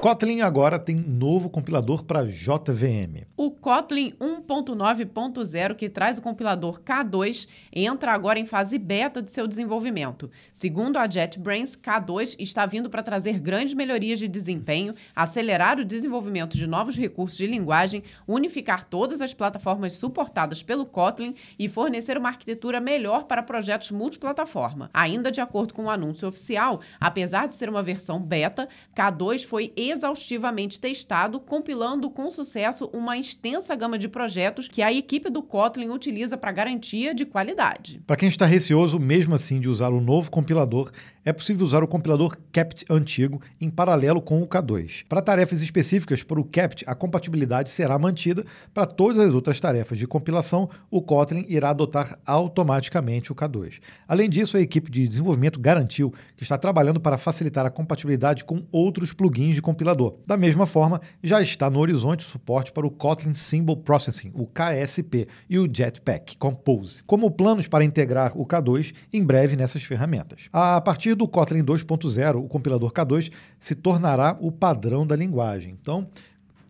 [0.00, 3.26] Kotlin agora tem novo compilador para JVM.
[3.36, 9.46] O Kotlin 1.9.0, que traz o compilador K2, entra agora em fase beta de seu
[9.46, 10.30] desenvolvimento.
[10.54, 16.56] Segundo a JetBrains, K2 está vindo para trazer grandes melhorias de desempenho, acelerar o desenvolvimento
[16.56, 22.30] de novos recursos de linguagem, unificar todas as plataformas suportadas pelo Kotlin e fornecer uma
[22.30, 24.88] arquitetura melhor para projetos multiplataforma.
[24.94, 29.74] Ainda de acordo com o anúncio oficial, apesar de ser uma versão beta, K2 foi
[29.90, 35.90] exaustivamente testado, compilando com sucesso uma extensa gama de projetos que a equipe do Kotlin
[35.90, 38.00] utiliza para garantia de qualidade.
[38.06, 40.90] Para quem está receoso mesmo assim de usar o novo compilador,
[41.24, 45.04] é possível usar o compilador CAPT antigo em paralelo com o K2.
[45.08, 48.44] Para tarefas específicas para o CAPT, a compatibilidade será mantida.
[48.72, 53.80] Para todas as outras tarefas de compilação, o Kotlin irá adotar automaticamente o K2.
[54.08, 58.64] Além disso, a equipe de desenvolvimento garantiu que está trabalhando para facilitar a compatibilidade com
[58.72, 60.16] outros plugins de compilador.
[60.26, 64.46] Da mesma forma, já está no horizonte o suporte para o Kotlin Symbol Processing, o
[64.46, 70.48] KSP, e o Jetpack Compose, como planos para integrar o K2 em breve nessas ferramentas.
[70.52, 75.76] A partir do Kotlin 2.0, o compilador K2 se tornará o padrão da linguagem.
[75.80, 76.06] Então,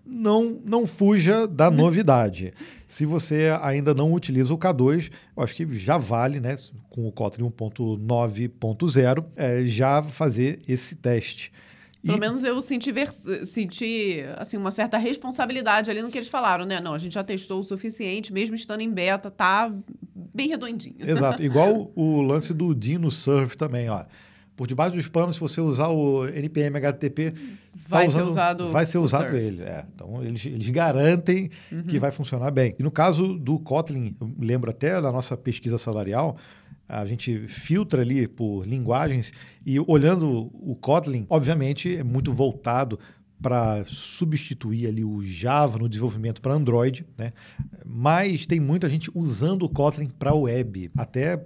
[0.05, 2.53] não, não fuja da novidade.
[2.89, 6.57] Se você ainda não utiliza o K2, eu acho que já vale, né,
[6.89, 7.45] com o Kotlin
[8.09, 11.53] 1.9.0, é, já fazer esse teste.
[12.03, 16.29] Pelo E- menos eu senti, vers- senti assim, uma certa responsabilidade ali no que eles
[16.31, 16.81] falaram, né?
[16.81, 19.71] Não, a gente já testou o suficiente, mesmo estando em beta, tá
[20.35, 20.97] bem redondinho.
[20.99, 21.43] Exato.
[21.43, 24.05] Igual o lance do Dino Surf também, ó.
[24.61, 27.33] Por debaixo dos panos, se você usar o NPM HTTP,
[27.73, 29.63] você tá Vai ser usado vai ser usado ele.
[29.63, 29.87] É.
[29.95, 31.49] Então eles, eles garantem
[31.89, 32.77] que vai funcionar bem.
[32.79, 36.37] E no caso do Kotlin, eu lembro até da nossa pesquisa salarial,
[36.87, 39.33] a gente filtra ali por linguagens
[39.65, 42.99] e olhando o Kotlin, obviamente é muito voltado
[43.41, 47.33] para substituir ali o Java no desenvolvimento para Android, né?
[47.83, 51.43] Mas tem muita gente usando o Kotlin para web, até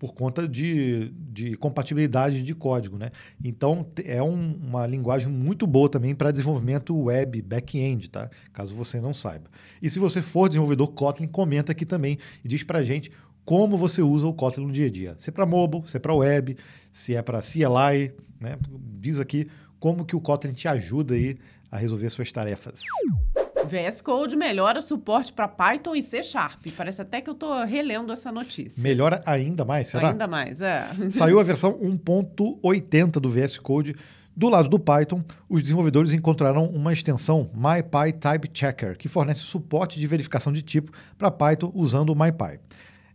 [0.00, 3.10] por conta de, de compatibilidade de código, né?
[3.44, 8.30] Então é um- uma linguagem muito boa também para desenvolvimento web, back-end, tá?
[8.52, 9.50] Caso você não saiba.
[9.80, 13.12] E se você for desenvolvedor Kotlin, comenta aqui também e diz pra gente
[13.44, 15.14] como você usa o Kotlin no dia a dia.
[15.18, 16.56] Se é para mobile, se é para web,
[16.90, 18.56] se é para CLI, né?
[18.98, 19.46] Diz aqui
[19.78, 21.36] como que o Kotlin te ajuda aí
[21.70, 22.80] a resolver suas tarefas.
[23.66, 26.66] VS Code melhora suporte para Python e C Sharp.
[26.76, 28.82] Parece até que eu tô relendo essa notícia.
[28.82, 30.10] Melhora ainda mais, será?
[30.10, 30.86] Ainda mais, é.
[31.10, 33.94] Saiu a versão 1.80 do VS Code.
[34.36, 39.98] Do lado do Python, os desenvolvedores encontraram uma extensão MyPy Type Checker, que fornece suporte
[39.98, 42.58] de verificação de tipo para Python usando o MyPy.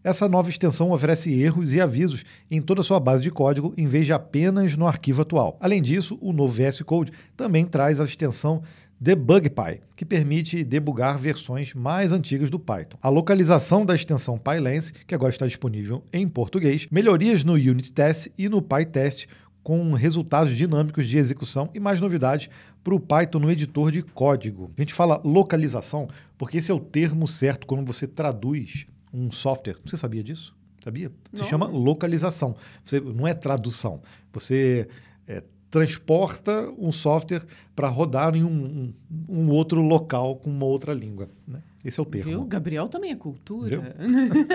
[0.06, 3.88] Essa nova extensão oferece erros e avisos em toda a sua base de código, em
[3.88, 5.58] vez de apenas no arquivo atual.
[5.60, 8.62] Além disso, o novo VS Code também traz a extensão
[9.00, 12.98] DebugPy, que permite debugar versões mais antigas do Python.
[13.02, 18.28] A localização da extensão PyLens, que agora está disponível em português, melhorias no Unit Test
[18.38, 19.28] e no PyTest
[19.62, 22.50] com resultados dinâmicos de execução e mais novidades
[22.84, 24.72] para o Python no editor de código.
[24.78, 29.78] A gente fala localização porque esse é o termo certo quando você traduz um software.
[29.84, 30.56] Você sabia disso?
[30.84, 31.12] Sabia?
[31.34, 32.56] Se chama localização.
[32.84, 34.04] Você, não é tradução.
[34.32, 34.88] Você
[35.28, 35.44] é,
[35.76, 37.44] transporta um software
[37.76, 38.94] para rodar em um, um,
[39.28, 41.28] um outro local com uma outra língua.
[41.46, 41.62] Né?
[41.84, 42.32] Esse é o termo.
[42.32, 42.46] Viu?
[42.46, 43.94] Gabriel também é cultura.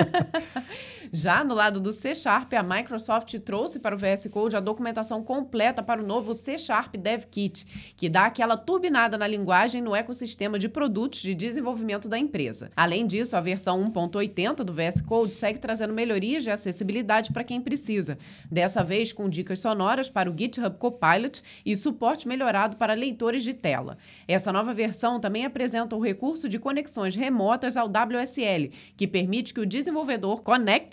[1.12, 5.24] Já no lado do C Sharp, a Microsoft trouxe para o VS Code a documentação
[5.24, 9.96] completa para o novo C Sharp Dev Kit, que dá aquela turbinada na linguagem no
[9.96, 12.70] ecossistema de produtos de desenvolvimento da empresa.
[12.76, 17.60] Além disso, a versão 1.80 do VS Code segue trazendo melhorias de acessibilidade para quem
[17.60, 18.16] precisa,
[18.48, 23.52] dessa vez com dicas sonoras para o GitHub Copilot e suporte melhorado para leitores de
[23.52, 23.98] tela.
[24.28, 29.60] Essa nova versão também apresenta o recurso de conexões remotas ao WSL, que permite que
[29.60, 30.42] o desenvolvedor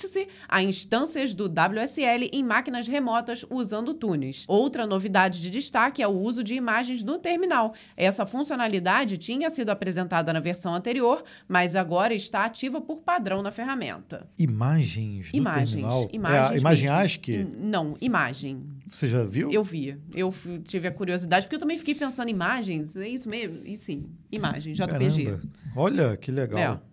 [0.07, 4.45] conecte-se a instâncias do WSL em máquinas remotas usando túneis.
[4.47, 7.73] Outra novidade de destaque é o uso de imagens no terminal.
[7.95, 13.51] Essa funcionalidade tinha sido apresentada na versão anterior, mas agora está ativa por padrão na
[13.51, 14.27] ferramenta.
[14.37, 16.09] Imagens no Imagens, terminal.
[16.11, 16.51] imagens.
[16.51, 16.87] é a imagem.
[16.89, 17.43] ASCII?
[17.57, 18.63] Não, imagem.
[18.87, 19.51] Você já viu?
[19.51, 19.97] Eu vi.
[20.13, 22.95] Eu tive a curiosidade, porque eu também fiquei pensando em imagens.
[22.95, 23.61] É isso mesmo?
[23.65, 25.25] E sim, imagem, JPG.
[25.25, 25.41] Caramba.
[25.75, 26.59] Olha, que legal.
[26.59, 26.86] É.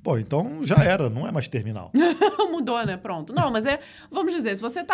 [0.00, 1.90] Bom, então já era, não é mais terminal.
[2.50, 2.96] Mudou, né?
[2.96, 3.32] Pronto.
[3.32, 3.80] Não, mas é.
[4.10, 4.84] Vamos dizer, se você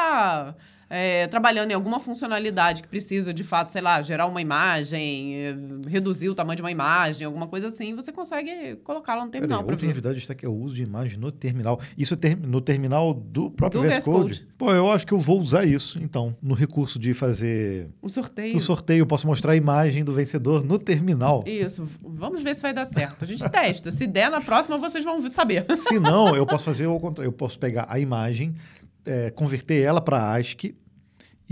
[0.97, 5.55] está trabalhando em alguma funcionalidade que precisa, de fato, sei lá, gerar uma imagem, eh,
[5.89, 9.73] reduzir o tamanho de uma imagem, alguma coisa assim, você consegue colocá-la no terminal para
[9.73, 9.93] outra ver.
[9.93, 11.81] novidade está que é o uso de imagem no terminal.
[11.99, 14.19] Isso é ter- no terminal do próprio Do VS VS Code?
[14.41, 14.49] Code.
[14.57, 18.57] Pô, eu acho que eu vou usar isso, então, no recurso de fazer O sorteio.
[18.57, 19.01] o sorteio.
[19.01, 21.43] Eu posso mostrar a imagem do vencedor no terminal.
[21.47, 21.85] Isso.
[22.03, 23.25] Vamos ver se vai dar certo.
[23.25, 23.91] A gente testa.
[23.91, 25.65] Se der na próxima, vocês vão saber.
[25.75, 27.29] Se não, eu posso fazer o contrário.
[27.29, 28.55] Eu posso pegar a imagem,
[29.05, 30.75] é, converter ela para ASCII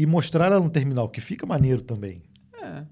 [0.02, 2.22] e mostrar ela no terminal, que fica maneiro também.
[2.60, 2.82] É.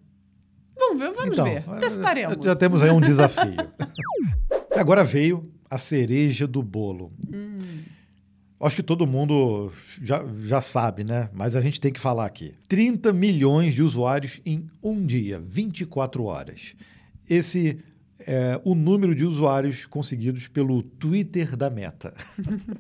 [0.77, 1.65] Vamos ver, vamos Então, ver.
[1.69, 2.37] é, Testaremos.
[2.45, 3.57] Já temos aí um desafio.
[4.79, 7.13] Agora veio a cereja do bolo.
[7.33, 7.57] Hum.
[8.61, 11.29] Acho que todo mundo já, já sabe, né?
[11.33, 12.55] Mas a gente tem que falar aqui.
[12.69, 16.75] 30 milhões de usuários em um dia, 24 horas.
[17.29, 17.79] Esse
[18.21, 22.15] é o número de usuários conseguidos pelo Twitter da Meta.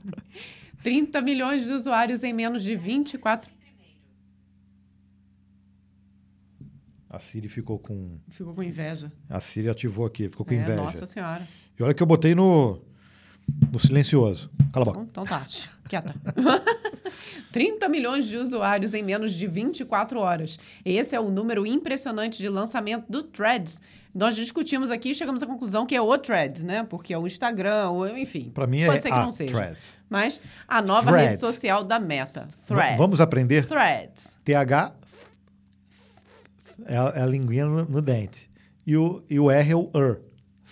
[0.85, 3.51] 30 milhões de usuários em menos de 24.
[7.11, 8.19] A Siri ficou com.
[8.29, 9.11] Ficou com inveja.
[9.29, 10.77] A Siri ativou aqui, ficou com É, inveja.
[10.77, 11.43] Nossa Senhora.
[11.79, 12.81] E olha que eu botei no,
[13.73, 14.49] no silencioso.
[14.73, 15.01] Cala a boca.
[15.11, 15.47] Então, então tá,
[15.89, 16.15] quieta.
[17.53, 20.59] 30 milhões de usuários em menos de 24 horas.
[20.85, 23.81] Esse é o número impressionante de lançamento do Threads.
[24.15, 26.85] Nós discutimos aqui e chegamos à conclusão que é o Threads, né?
[26.89, 28.51] Porque é o Instagram, ou, enfim.
[28.55, 29.55] Para mim é Pode ser que não seja.
[29.57, 29.99] Threads.
[30.09, 31.29] Mas a nova Threads.
[31.31, 32.47] rede social da Meta.
[32.67, 32.99] V- Threads.
[32.99, 34.37] Vamos aprender Threads.
[34.45, 34.93] TH
[36.87, 38.51] é a, é a linguinha no, no dente.
[38.87, 40.21] E o, e o R é o ER.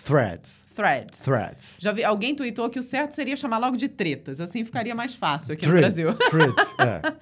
[0.05, 0.65] Threads.
[0.79, 1.21] Threads.
[1.23, 1.75] Threads.
[1.81, 5.13] Já vi, alguém tweetou que o certo seria chamar logo de tretas, assim ficaria mais
[5.13, 6.15] fácil aqui no Thread- Brasil.
[6.31, 7.13] Threads, é.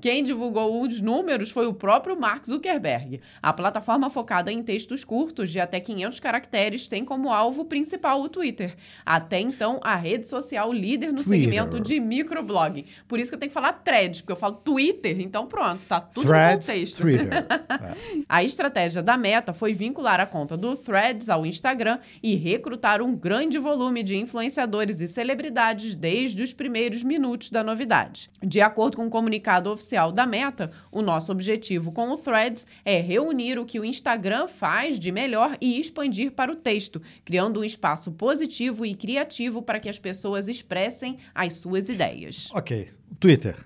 [0.00, 3.20] Quem divulgou os números foi o próprio Mark Zuckerberg.
[3.42, 8.28] A plataforma focada em textos curtos de até 500 caracteres tem como alvo principal o
[8.28, 8.76] Twitter.
[9.04, 11.40] Até então, a rede social líder no Twitter.
[11.50, 12.86] segmento de microblogging.
[13.06, 16.00] Por isso que eu tenho que falar threads, porque eu falo Twitter, então pronto, tá
[16.00, 17.02] tudo Threads, no contexto.
[17.02, 17.28] Twitter.
[17.76, 18.22] É.
[18.28, 23.16] A estratégia da Meta foi vincular a conta do Threads ao Instagram e recrutar um
[23.16, 28.30] grande volume de influenciadores e celebridades desde os primeiros minutos da novidade.
[28.40, 33.00] De acordo com o comunicado oficial da Meta, o nosso objetivo com o Threads é
[33.00, 37.64] reunir o que o Instagram faz de melhor e expandir para o texto, criando um
[37.64, 42.48] espaço positivo e criativo para que as pessoas expressem as suas ideias.
[42.54, 42.88] Ok.
[43.18, 43.56] Twitter.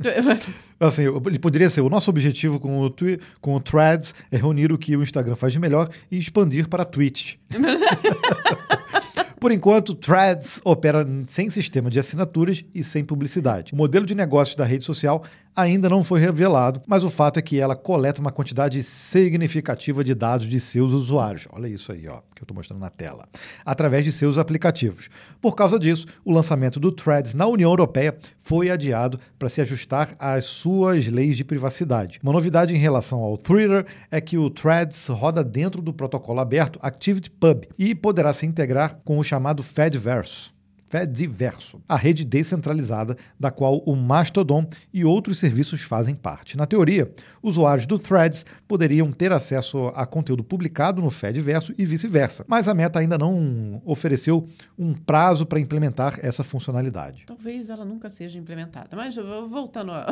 [0.78, 4.70] Assim, ele poderia ser o nosso objetivo com o, twi com o Threads é reunir
[4.70, 7.36] o que o Instagram faz de melhor e expandir para a Twitch.
[9.40, 13.72] Por enquanto, Threads opera sem sistema de assinaturas e sem publicidade.
[13.72, 15.22] O modelo de negócios da rede social
[15.56, 20.14] ainda não foi revelado, mas o fato é que ela coleta uma quantidade significativa de
[20.14, 21.48] dados de seus usuários.
[21.50, 23.26] Olha isso aí, ó, que eu estou mostrando na tela.
[23.64, 25.08] Através de seus aplicativos.
[25.40, 30.14] Por causa disso, o lançamento do Threads na União Europeia foi adiado para se ajustar
[30.18, 32.20] às suas leis de privacidade.
[32.22, 36.78] Uma novidade em relação ao Twitter é que o Threads roda dentro do protocolo aberto
[36.82, 40.55] ActivityPub e poderá se integrar com o chamado Fediverse.
[40.88, 46.56] Fediverso, a rede descentralizada da qual o Mastodon e outros serviços fazem parte.
[46.56, 47.10] Na teoria,
[47.46, 52.74] usuários do Threads poderiam ter acesso a conteúdo publicado no Fediverso e vice-versa, mas a
[52.74, 57.24] Meta ainda não ofereceu um prazo para implementar essa funcionalidade.
[57.24, 59.14] Talvez ela nunca seja implementada, mas
[59.48, 60.06] voltando a,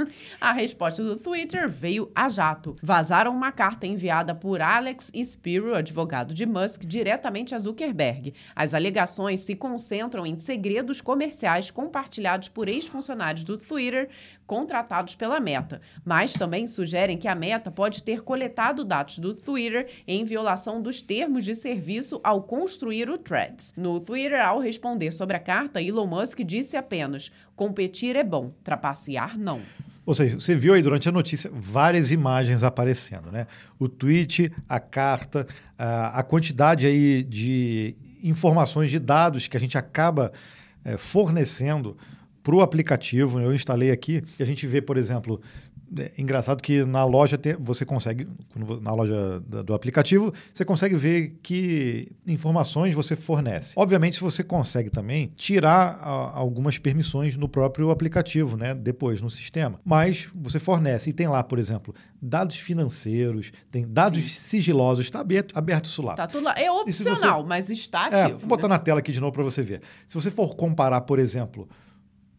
[0.40, 2.74] a resposta do Twitter veio a jato.
[2.82, 8.32] Vazaram uma carta enviada por Alex Spiro, advogado de Musk, diretamente a Zuckerberg.
[8.56, 14.08] As alegações se concentram em segredos comerciais compartilhados por ex-funcionários do Twitter
[14.48, 19.86] contratados pela Meta, mas também sugerem que a Meta pode ter coletado dados do Twitter
[20.06, 23.74] em violação dos termos de serviço ao construir o Threads.
[23.76, 29.38] No Twitter, ao responder sobre a carta, Elon Musk disse apenas: competir é bom, trapacear
[29.38, 29.60] não.
[30.06, 33.46] Ou seja, você viu aí durante a notícia várias imagens aparecendo, né?
[33.78, 40.32] O tweet, a carta, a, quantidade aí de informações, de dados que a gente acaba
[40.82, 41.98] é, fornecendo
[42.48, 43.38] para o aplicativo.
[43.38, 45.38] Eu instalei aqui e a gente vê, por exemplo,
[45.98, 48.26] é engraçado que na loja tem, você consegue,
[48.80, 53.74] na loja do aplicativo, você consegue ver que informações você fornece.
[53.76, 58.74] Obviamente, você consegue também tirar algumas permissões no próprio aplicativo, né?
[58.74, 59.78] Depois no sistema.
[59.84, 64.40] Mas você fornece e tem lá, por exemplo, dados financeiros, tem dados Sim.
[64.40, 66.14] sigilosos, está aberto, aberto isso lá.
[66.14, 66.54] Tá tudo lá.
[66.58, 68.38] É opcional, você, mas está é, ativo.
[68.38, 68.74] É, vou botar né?
[68.74, 69.82] na tela aqui de novo para você ver.
[70.06, 71.68] Se você for comparar, por exemplo,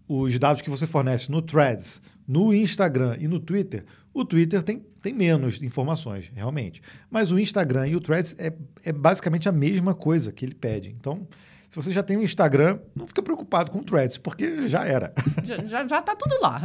[0.10, 4.84] os dados que você fornece no Threads, no Instagram e no Twitter, o Twitter tem,
[5.04, 6.82] tem menos informações, realmente.
[7.12, 8.52] Mas o Instagram e o Threads é,
[8.84, 10.90] é basicamente a mesma coisa que ele pede.
[11.00, 11.28] Então,
[11.70, 15.14] se você já tem um Instagram, não fica preocupado com o Threads, porque já era.
[15.46, 16.62] Já, já, já tá tudo lá.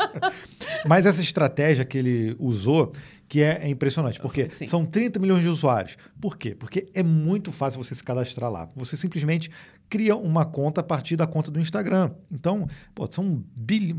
[0.86, 2.92] Mas essa estratégia que ele usou,
[3.26, 4.66] que é, é impressionante, porque Sim.
[4.66, 5.96] são 30 milhões de usuários.
[6.20, 6.54] Por quê?
[6.54, 8.68] Porque é muito fácil você se cadastrar lá.
[8.76, 9.50] Você simplesmente
[9.88, 12.10] cria uma conta a partir da conta do Instagram.
[12.30, 13.96] Então, pô, são bil...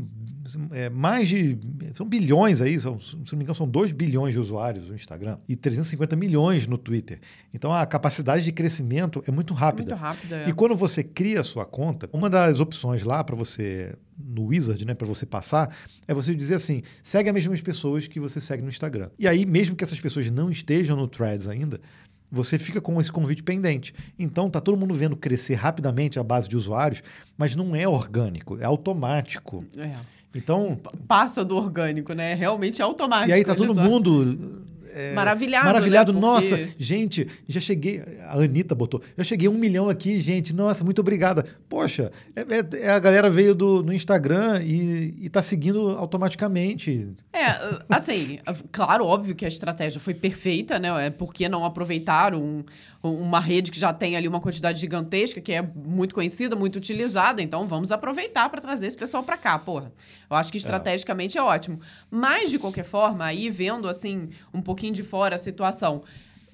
[0.72, 1.58] é, mais de.
[1.94, 5.38] São bilhões aí, são, se não me engano, são 2 bilhões de usuários no Instagram
[5.48, 7.20] e 350 milhões no Twitter.
[7.52, 9.92] Então a capacidade de crescimento é muito rápida.
[9.92, 10.36] É muito rápida.
[10.36, 10.48] É.
[10.48, 14.84] E quando você cria a sua conta, uma das opções lá para você no Wizard,
[14.84, 15.74] né, para você passar,
[16.06, 19.10] é você dizer assim: segue as mesmas pessoas que você segue no Instagram.
[19.18, 21.80] E aí, mesmo que essas pessoas não estejam no Threads ainda,
[22.30, 23.92] você fica com esse convite pendente.
[24.18, 27.02] Então, tá todo mundo vendo crescer rapidamente a base de usuários,
[27.36, 29.64] mas não é orgânico, é automático.
[29.76, 29.96] É.
[30.34, 30.78] Então.
[31.08, 32.34] Passa do orgânico, né?
[32.34, 33.30] Realmente é automático.
[33.30, 34.64] E aí tá todo mundo
[34.94, 35.66] é, maravilhado.
[35.66, 36.12] Maravilhado.
[36.12, 36.20] Né?
[36.20, 36.74] Nossa, Porque...
[36.78, 38.02] gente, já cheguei.
[38.26, 39.02] A Anitta botou.
[39.16, 40.54] Eu cheguei a um milhão aqui, gente.
[40.54, 41.44] Nossa, muito obrigada.
[41.68, 47.12] Poxa, é, é, é a galera veio do, no Instagram e, e tá seguindo automaticamente.
[47.32, 48.38] É, assim,
[48.72, 51.06] claro, óbvio que a estratégia foi perfeita, né?
[51.06, 52.64] É porque não aproveitar um,
[53.02, 57.40] uma rede que já tem ali uma quantidade gigantesca, que é muito conhecida, muito utilizada.
[57.40, 59.92] Então, vamos aproveitar para trazer esse pessoal para cá, porra.
[60.28, 60.60] Eu acho que é.
[60.60, 61.40] estrategicamente é.
[61.40, 61.80] é ótimo.
[62.10, 66.02] Mas, de qualquer forma, aí vendo, assim, um pouquinho de fora a situação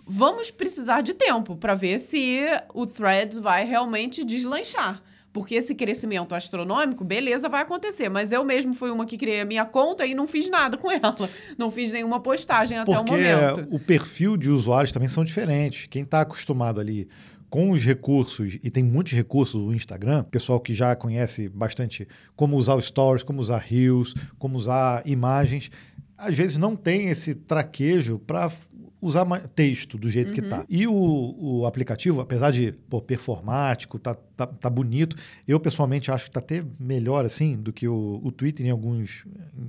[0.06, 2.40] vamos precisar de tempo para ver se
[2.72, 5.02] o Threads vai realmente deslanchar.
[5.36, 8.08] Porque esse crescimento astronômico, beleza, vai acontecer.
[8.08, 10.90] Mas eu mesmo fui uma que criei a minha conta e não fiz nada com
[10.90, 11.14] ela.
[11.58, 13.68] Não fiz nenhuma postagem até Porque o momento.
[13.70, 15.88] o perfil de usuários também são diferentes.
[15.90, 17.06] Quem está acostumado ali
[17.50, 22.56] com os recursos, e tem muitos recursos no Instagram, pessoal que já conhece bastante como
[22.56, 25.70] usar os stories, como usar reels, como usar imagens,
[26.16, 28.50] às vezes não tem esse traquejo para
[29.00, 30.34] usar texto do jeito uhum.
[30.34, 30.64] que tá.
[30.68, 36.26] E o, o aplicativo, apesar de pô, performático, tá, tá, tá bonito, eu pessoalmente acho
[36.26, 39.24] que tá até melhor assim do que o, o Twitter em alguns,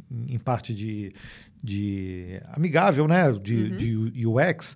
[0.09, 1.13] em, em parte de,
[1.63, 4.09] de amigável, né, de, uhum.
[4.11, 4.75] de UX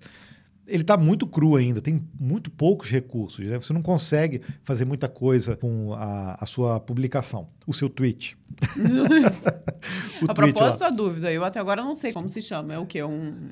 [0.64, 3.44] ele está muito cru ainda, tem muito poucos recursos.
[3.44, 3.58] Né?
[3.58, 8.36] Você não consegue fazer muita coisa com a, a sua publicação, o seu tweet.
[10.22, 12.74] o a tweet propósito, a dúvida, eu até agora não sei como se chama.
[12.74, 13.02] É o quê?
[13.02, 13.50] Um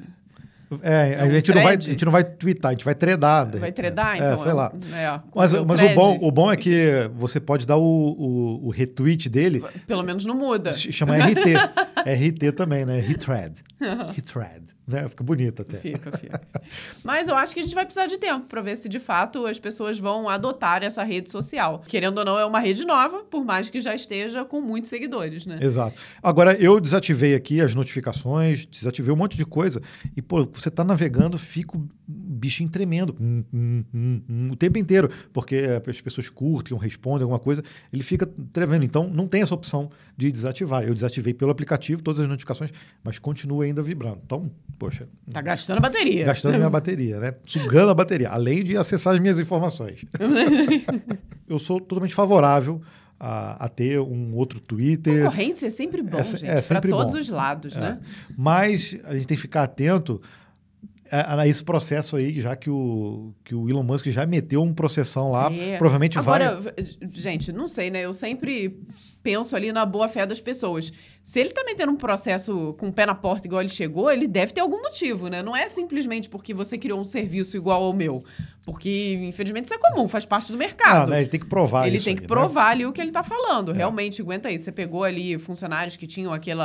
[0.82, 2.94] é, é a, um gente não vai, a gente não vai twittar, a gente vai
[2.94, 3.58] tredar.
[3.58, 4.42] Vai tredar, é, então.
[4.44, 4.72] sei lá.
[4.92, 8.70] É, mas mas o, bom, o bom é que você pode dar o, o, o
[8.70, 9.62] retweet dele.
[9.86, 10.72] Pelo menos não muda.
[10.72, 11.54] Chama RT.
[12.06, 13.00] RT também, né?
[13.00, 13.62] Retread.
[14.14, 14.62] Retread.
[14.86, 15.08] Né?
[15.08, 15.78] Fica bonito até.
[15.78, 16.40] Fica, fica.
[17.04, 19.46] Mas eu acho que a gente vai precisar de tempo para ver se de fato
[19.46, 21.84] as pessoas vão adotar essa rede social.
[21.86, 25.46] Querendo ou não, é uma rede nova, por mais que já esteja com muitos seguidores,
[25.46, 25.58] né?
[25.60, 25.96] Exato.
[26.22, 29.80] Agora, eu desativei aqui as notificações, desativei um monte de coisa.
[30.16, 35.10] E, pô, você está navegando, fico bichinho tremendo hum, hum, hum, hum, o tempo inteiro,
[35.32, 38.84] porque as pessoas curtem respondem alguma coisa, ele fica tremendo.
[38.84, 40.82] Então, não tem essa opção de desativar.
[40.82, 42.70] Eu desativei pelo aplicativo todas as notificações,
[43.02, 44.20] mas continua ainda vibrando.
[44.24, 45.08] Então, poxa.
[45.30, 46.24] Tá gastando a bateria.
[46.24, 47.34] Gastando minha bateria, né?
[47.44, 50.04] Sugando a bateria, além de acessar as minhas informações.
[51.48, 52.80] eu sou totalmente favorável
[53.18, 55.24] a, a, ter um outro Twitter.
[55.24, 57.20] Concorrência é sempre bom, é, gente, é para todos bom.
[57.20, 57.80] os lados, é.
[57.80, 58.00] né?
[58.36, 60.22] Mas a gente tem que ficar atento
[61.10, 64.72] a, a, esse processo aí, já que o, que o Elon Musk já meteu um
[64.72, 65.76] processão lá, é.
[65.76, 66.74] provavelmente Agora, vai...
[67.10, 68.04] gente, não sei, né?
[68.04, 68.78] Eu sempre
[69.22, 70.92] penso ali na boa fé das pessoas.
[71.22, 74.26] Se ele tá metendo um processo com o pé na porta igual ele chegou, ele
[74.26, 75.42] deve ter algum motivo, né?
[75.42, 78.24] Não é simplesmente porque você criou um serviço igual ao meu.
[78.64, 81.08] Porque, infelizmente, isso é comum, faz parte do mercado.
[81.08, 81.20] Ah, né?
[81.20, 82.70] Ele tem que provar Ele tem que aí, provar né?
[82.72, 83.72] ali o que ele tá falando.
[83.72, 83.74] É.
[83.74, 84.58] Realmente, aguenta aí.
[84.58, 86.60] Você pegou ali funcionários que tinham aquele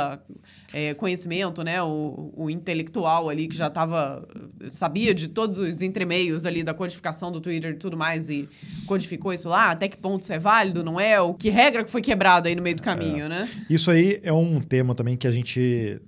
[0.74, 1.82] é, conhecimento, né?
[1.82, 4.28] O, o, intelectual ali que já tava...
[4.68, 8.46] Sabia de todos os entremeios ali da codificação do Twitter e tudo mais e
[8.86, 9.70] codificou isso lá.
[9.70, 11.18] Até que ponto isso é válido, não é?
[11.20, 13.28] O que regra que foi quebrada aí no meio do caminho, é.
[13.28, 13.48] né?
[13.70, 16.00] Isso aí é um tema também que a gente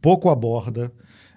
[0.00, 0.92] pouco aborda.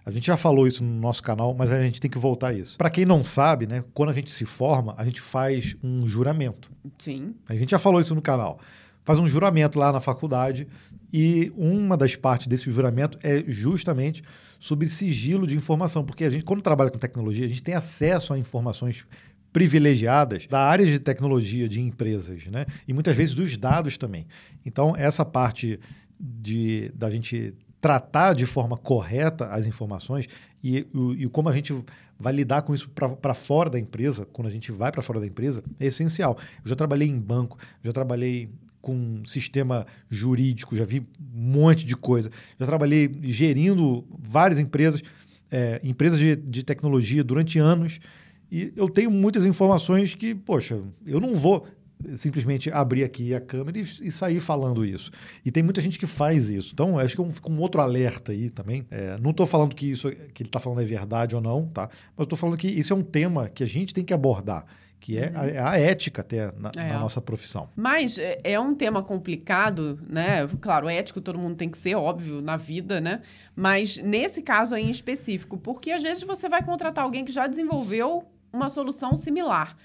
[0.06, 2.54] A gente já falou isso no nosso canal, mas a gente tem que voltar a
[2.54, 2.78] isso.
[2.78, 6.72] Para quem não sabe, né, quando a gente se forma, a gente faz um juramento.
[6.98, 7.36] Sim.
[7.48, 8.60] A gente já falou isso no canal.
[9.04, 10.68] Faz um juramento lá na faculdade
[11.12, 14.24] e uma das partes desse juramento é justamente
[14.60, 18.34] sobre sigilo de informação, porque a gente quando trabalha com tecnologia, a gente tem acesso
[18.34, 19.06] a informações
[19.52, 22.66] privilegiadas da área de tecnologia de empresas, né?
[22.88, 24.28] E muitas vezes dos dados também.
[24.66, 25.80] Então, essa parte
[26.20, 30.28] de da gente tratar de forma correta as informações
[30.64, 31.74] e, e, e como a gente
[32.20, 35.26] vai lidar com isso para fora da empresa, quando a gente vai para fora da
[35.26, 36.38] empresa, é essencial.
[36.64, 38.50] Eu já trabalhei em banco, já trabalhei
[38.82, 45.02] com sistema jurídico, já vi um monte de coisa, já trabalhei gerindo várias empresas,
[45.50, 48.00] é, empresas de, de tecnologia durante anos
[48.52, 51.68] e eu tenho muitas informações que, poxa, eu não vou
[52.16, 55.12] simplesmente abrir aqui a câmera e, e, sair falando isso.
[55.46, 56.72] E tem muita gente que faz isso.
[56.74, 58.86] Então, acho que é um, um outro alerta aí também.
[58.90, 61.90] É, não estou falando que isso que ele está falando é verdade ou não, tá?
[62.16, 64.66] Mas estou falando que isso é um tema que a gente tem que abordar
[65.00, 66.90] que é a, é a, ética até na, é.
[66.90, 67.70] na, nossa profissão.
[67.76, 70.46] Mas é, é, um tema complicado, né?
[70.60, 73.22] Claro, ético todo mundo tem que ser, óbvio, na vida, né?
[73.56, 77.48] Mas nesse caso aí em específico, porque às vezes você vai contratar alguém que já
[77.48, 79.78] desenvolveu uma solução similar.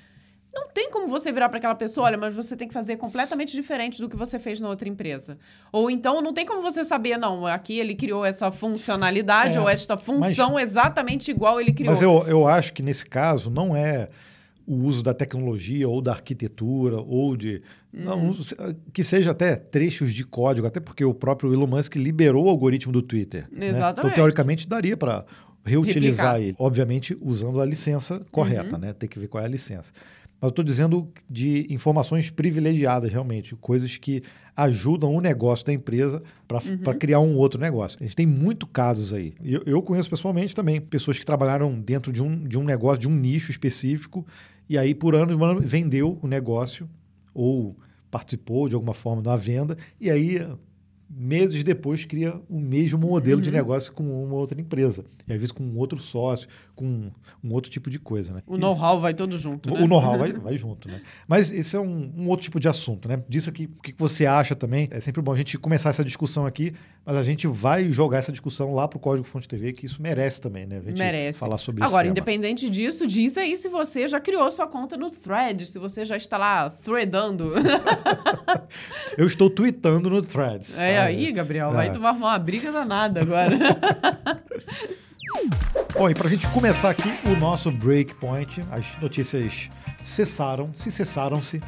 [0.54, 3.52] Não tem como você virar para aquela pessoa, olha, mas você tem que fazer completamente
[3.52, 5.36] diferente do que você fez na outra empresa.
[5.72, 9.68] Ou então não tem como você saber, não, aqui ele criou essa funcionalidade é, ou
[9.68, 11.90] esta função mas, exatamente igual ele criou.
[11.90, 14.08] Mas eu, eu acho que nesse caso não é
[14.66, 17.60] o uso da tecnologia ou da arquitetura ou de
[17.92, 18.04] hum.
[18.04, 18.36] não,
[18.92, 22.92] que seja até trechos de código, até porque o próprio Elon Musk liberou o algoritmo
[22.92, 23.46] do Twitter.
[23.50, 23.80] Exatamente.
[23.80, 23.90] Né?
[23.90, 25.24] Então teoricamente daria para
[25.64, 26.40] reutilizar Replicar.
[26.40, 26.56] ele.
[26.58, 28.80] Obviamente, usando a licença correta, uhum.
[28.80, 28.92] né?
[28.92, 29.92] Tem que ver qual é a licença.
[30.44, 34.22] Mas eu estou dizendo de informações privilegiadas, realmente, coisas que
[34.54, 36.98] ajudam o negócio da empresa para uhum.
[36.98, 37.96] criar um outro negócio.
[37.98, 39.32] A gente tem muito casos aí.
[39.42, 43.08] Eu, eu, conheço pessoalmente também pessoas que trabalharam dentro de um, de um negócio, de
[43.08, 44.26] um nicho específico,
[44.68, 45.34] e aí por anos
[45.64, 46.88] vendeu o negócio
[47.32, 47.74] ou
[48.10, 50.46] participou de alguma forma da venda, e aí
[51.08, 53.42] meses depois cria o mesmo modelo uhum.
[53.42, 55.04] de negócio com uma outra empresa.
[55.26, 57.10] E às vezes com um outro sócio, com
[57.42, 58.42] um outro tipo de coisa, né?
[58.46, 59.80] O know-how vai todo junto, né?
[59.80, 61.00] O know-how vai, vai junto, né?
[61.26, 63.22] Mas esse é um, um, outro tipo de assunto, né?
[63.28, 64.88] Disso aqui, o que você acha também?
[64.90, 68.32] É sempre bom a gente começar essa discussão aqui, mas a gente vai jogar essa
[68.32, 70.78] discussão lá pro Código Fonte TV, que isso merece também, né?
[70.78, 71.38] A gente merece.
[71.38, 75.10] falar sobre Agora, esse independente disso, diz aí se você já criou sua conta no
[75.10, 77.52] Thread, se você já está lá threadando.
[79.16, 80.76] Eu estou tweetando no Threads.
[80.78, 81.04] É tá?
[81.04, 81.84] aí, Gabriel, é.
[81.84, 83.54] aí tu vai arrumar uma briga danada agora.
[85.94, 89.68] Bom, e para a gente começar aqui o nosso breakpoint, as notícias
[90.02, 91.60] cessaram, se cessaram-se.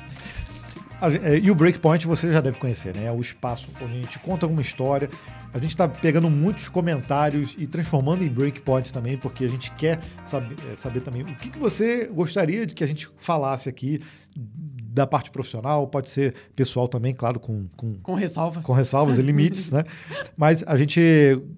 [1.22, 3.04] É, e o Breakpoint você já deve conhecer, né?
[3.04, 5.10] É o espaço onde a gente conta uma história.
[5.52, 10.00] A gente está pegando muitos comentários e transformando em Breakpoints também, porque a gente quer
[10.24, 14.00] saber, é, saber também o que, que você gostaria de que a gente falasse aqui
[14.34, 17.66] da parte profissional, pode ser pessoal também, claro, com...
[17.76, 18.64] Com, com ressalvas.
[18.64, 19.84] Com ressalvas e limites, né?
[20.36, 21.00] Mas a gente...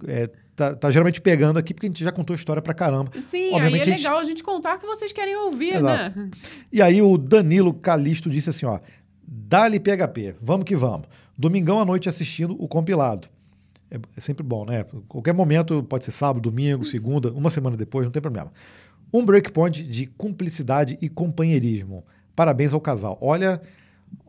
[0.05, 0.29] É,
[0.59, 3.09] Tá, tá, geralmente pegando aqui, porque a gente já contou história pra caramba.
[3.21, 4.25] Sim, Obviamente, aí é legal a gente...
[4.25, 6.19] a gente contar que vocês querem ouvir, Exato.
[6.19, 6.29] né?
[6.69, 8.77] E aí o Danilo Calisto disse assim, ó,
[9.25, 11.07] Dali PHP, vamos que vamos.
[11.37, 13.29] Domingão à noite assistindo o compilado.
[13.89, 14.83] É, é, sempre bom, né?
[15.07, 18.51] Qualquer momento, pode ser sábado, domingo, segunda, uma semana depois, não tem problema.
[19.13, 22.03] Um breakpoint de cumplicidade e companheirismo.
[22.35, 23.17] Parabéns ao casal.
[23.21, 23.61] Olha,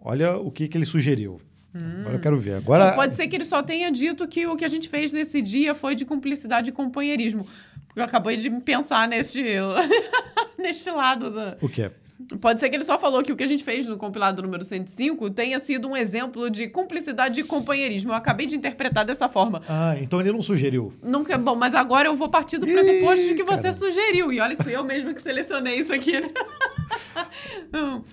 [0.00, 1.40] olha o que, que ele sugeriu.
[1.74, 2.00] Hum.
[2.00, 2.54] Agora eu quero ver.
[2.54, 2.92] Agora...
[2.92, 5.74] pode ser que ele só tenha dito que o que a gente fez nesse dia
[5.74, 7.46] foi de cumplicidade e companheirismo.
[7.86, 9.42] Porque eu acabei de pensar neste,
[10.58, 11.30] neste lado.
[11.30, 11.56] Da...
[11.60, 11.92] O que é?
[12.40, 14.64] Pode ser que ele só falou que o que a gente fez no compilado número
[14.64, 18.12] 105 tenha sido um exemplo de cumplicidade e companheirismo.
[18.12, 19.62] Eu acabei de interpretar dessa forma.
[19.68, 20.92] Ah, então ele não sugeriu.
[21.02, 23.72] Nunca é bom, mas agora eu vou partir do pressuposto de que você cara.
[23.72, 24.32] sugeriu.
[24.32, 26.30] E olha que fui eu mesma que selecionei isso aqui, né?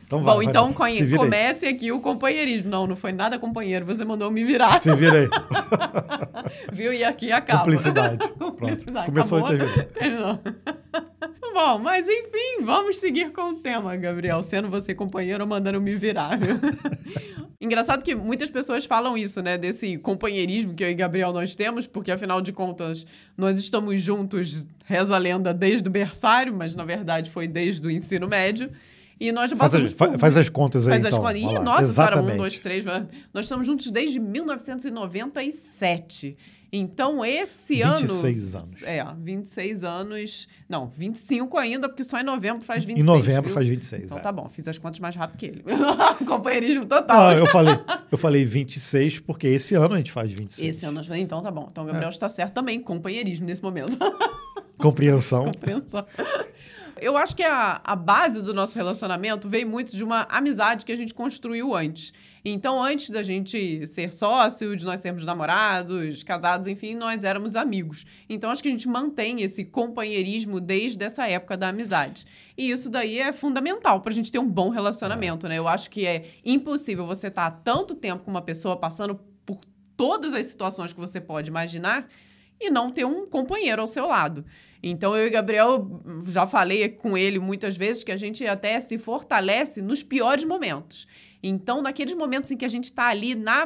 [0.05, 1.15] Então vai, bom, vai então Se aí.
[1.15, 2.69] comece aqui o companheirismo.
[2.69, 4.79] Não, não foi nada companheiro, você mandou me virar.
[4.79, 5.29] Você vira aí.
[6.71, 6.93] Viu?
[6.93, 7.59] E aqui acaba.
[7.59, 8.29] Cumplicidade.
[8.37, 9.07] Cumplicidade.
[9.07, 9.55] Começou Acabou.
[9.55, 10.37] e terminou.
[10.37, 10.39] Terminou.
[11.53, 14.43] Bom, mas enfim, vamos seguir com o tema, Gabriel.
[14.43, 16.37] Sendo você companheiro ou mandando me virar.
[17.59, 19.57] Engraçado que muitas pessoas falam isso, né?
[19.57, 24.67] Desse companheirismo que eu e Gabriel nós temos, porque afinal de contas nós estamos juntos,
[24.85, 28.69] reza a lenda, desde o berçário, mas na verdade foi desde o ensino médio.
[29.19, 31.25] E nós Faz as, por faz as contas aí, Faz as então.
[31.25, 31.41] contas.
[31.41, 32.37] Ih, nossa, para um, Exatamente.
[32.37, 32.85] dois, três.
[32.85, 36.37] Nós estamos juntos desde 1997.
[36.71, 37.97] Então, esse ano.
[37.99, 38.83] 26 anos.
[38.83, 40.47] É, 26 anos.
[40.67, 43.03] Não, 25 ainda, porque só em novembro faz 26.
[43.03, 43.53] Em novembro viu?
[43.53, 44.03] faz 26.
[44.03, 44.21] Então é.
[44.21, 45.63] tá bom, fiz as contas mais rápido que ele.
[46.27, 47.29] Companheirismo total.
[47.29, 47.79] Ah, eu falei,
[48.11, 50.75] eu falei 26 porque esse ano a gente faz 26.
[50.75, 51.67] Esse ano nós falamos, então tá bom.
[51.71, 51.91] Então o É.
[51.91, 53.97] Gabriel está certo também, companheirismo nesse momento.
[54.77, 55.45] Compreensão.
[55.51, 56.05] Compreensão.
[57.01, 60.91] Eu acho que a, a base do nosso relacionamento veio muito de uma amizade que
[60.91, 62.13] a gente construiu antes.
[62.43, 68.05] Então, antes da gente ser sócio, de nós sermos namorados, casados, enfim, nós éramos amigos.
[68.29, 72.25] Então, acho que a gente mantém esse companheirismo desde essa época da amizade.
[72.57, 75.57] E isso daí é fundamental para a gente ter um bom relacionamento, né?
[75.57, 79.59] Eu acho que é impossível você estar tanto tempo com uma pessoa passando por
[79.97, 82.07] todas as situações que você pode imaginar
[82.59, 84.45] e não ter um companheiro ao seu lado.
[84.89, 88.97] Então, eu e Gabriel, já falei com ele muitas vezes que a gente até se
[88.97, 91.07] fortalece nos piores momentos.
[91.41, 93.65] Então, naqueles momentos em que a gente está ali na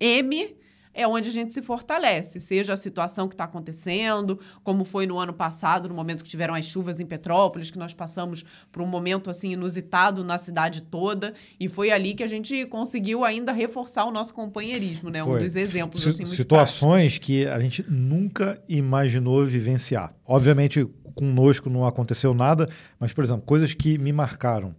[0.00, 0.56] M,
[0.94, 5.18] é onde a gente se fortalece, seja a situação que está acontecendo, como foi no
[5.18, 8.86] ano passado, no momento que tiveram as chuvas em Petrópolis, que nós passamos por um
[8.86, 14.04] momento assim inusitado na cidade toda, e foi ali que a gente conseguiu ainda reforçar
[14.04, 15.22] o nosso companheirismo, né?
[15.22, 15.40] Um Foi.
[15.40, 20.14] dos exemplos Si- assim muito situações que a gente nunca imaginou vivenciar.
[20.24, 22.68] Obviamente, conosco não aconteceu nada,
[22.98, 24.74] mas, por exemplo, coisas que me marcaram.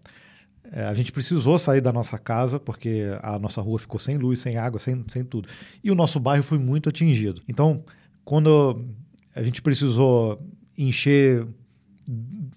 [0.75, 4.39] É, a gente precisou sair da nossa casa porque a nossa rua ficou sem luz,
[4.39, 5.47] sem água, sem, sem tudo.
[5.81, 7.41] E o nosso bairro foi muito atingido.
[7.47, 7.81] Então,
[8.25, 8.85] quando
[9.33, 10.45] a gente precisou
[10.77, 11.47] encher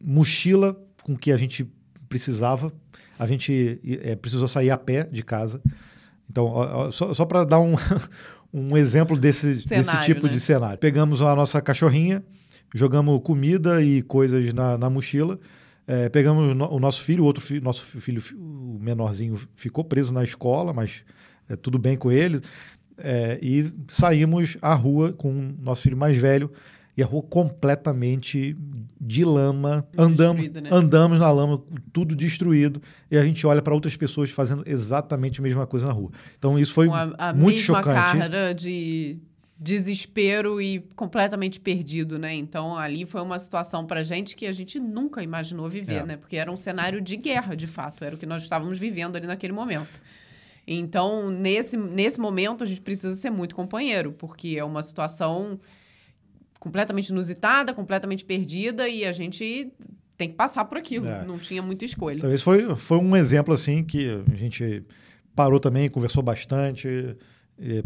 [0.01, 1.65] mochila com o que a gente
[2.09, 2.73] precisava,
[3.17, 5.63] a gente é, precisou sair a pé de casa.
[6.29, 7.77] Então, ó, ó, só, só para dar um,
[8.53, 10.33] um exemplo desse, desse Cenário, tipo né?
[10.33, 10.79] de cenário.
[10.79, 12.25] Pegamos a nossa cachorrinha,
[12.75, 15.39] jogamos comida e coisas na, na mochila,
[15.89, 19.83] é, pegamos o, no- o nosso filho, o outro filho, nosso filho, o menorzinho, ficou
[19.83, 21.03] preso na escola, mas
[21.49, 22.41] é, tudo bem com ele.
[22.99, 26.51] É, e saímos à rua com o nosso filho mais velho
[26.97, 28.57] e a rua completamente
[29.01, 29.87] de lama.
[29.97, 30.69] Andamos, né?
[30.73, 31.63] andamos na lama,
[31.93, 35.93] tudo destruído, e a gente olha para outras pessoas fazendo exatamente a mesma coisa na
[35.93, 36.11] rua.
[36.37, 38.19] Então isso foi a, a muito mesma chocante.
[38.19, 39.17] cara de
[39.61, 42.33] desespero e completamente perdido, né?
[42.35, 46.07] Então ali foi uma situação pra gente que a gente nunca imaginou viver, É.
[46.07, 46.17] né?
[46.17, 49.27] Porque era um cenário de guerra, de fato, era o que nós estávamos vivendo ali
[49.27, 50.01] naquele momento.
[50.67, 55.59] Então, nesse, nesse momento, a gente precisa ser muito companheiro, porque é uma situação
[56.61, 59.73] completamente inusitada, completamente perdida, e a gente
[60.17, 61.07] tem que passar por aquilo.
[61.09, 61.25] É.
[61.25, 62.27] Não tinha muita escolha.
[62.33, 64.85] Esse foi, foi um exemplo assim que a gente
[65.35, 67.17] parou também, conversou bastante,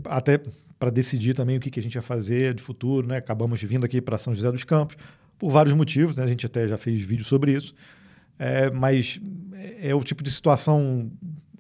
[0.07, 0.41] até
[0.83, 3.18] para decidir também o que, que a gente ia fazer de futuro, né?
[3.18, 4.97] Acabamos vindo aqui para São José dos Campos
[5.39, 6.24] por vários motivos, né?
[6.24, 7.72] A gente até já fez vídeo sobre isso,
[8.37, 9.20] É, mas
[9.53, 11.09] é, é o tipo de situação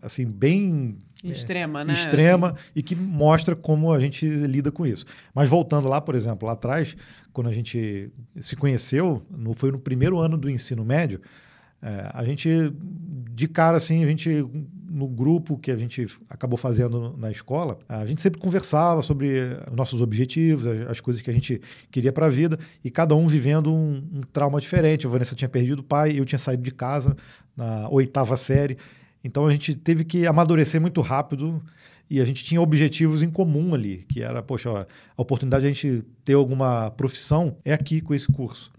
[0.02, 1.92] assim bem Extrema, né?
[1.92, 5.06] extrema e que mostra como a gente lida com isso.
[5.32, 6.96] Mas voltando lá, por exemplo, lá atrás,
[7.32, 8.10] quando a gente
[8.40, 11.20] se conheceu, no, foi no primeiro ano do ensino médio,
[11.80, 12.48] é, a gente,
[13.30, 14.44] de cara assim, a gente,
[14.92, 19.40] no grupo que a gente acabou fazendo na escola, a gente sempre conversava sobre
[19.70, 23.16] os nossos objetivos, as, as coisas que a gente queria para a vida, e cada
[23.16, 25.06] um vivendo um, um trauma diferente.
[25.06, 27.16] A Vanessa tinha perdido o pai, eu tinha saído de casa
[27.56, 28.76] na oitava série.
[29.24, 31.62] Então a gente teve que amadurecer muito rápido
[32.10, 34.86] e a gente tinha objetivos em comum ali, que era, poxa,
[35.16, 38.70] a oportunidade de a gente ter alguma profissão é aqui com esse curso.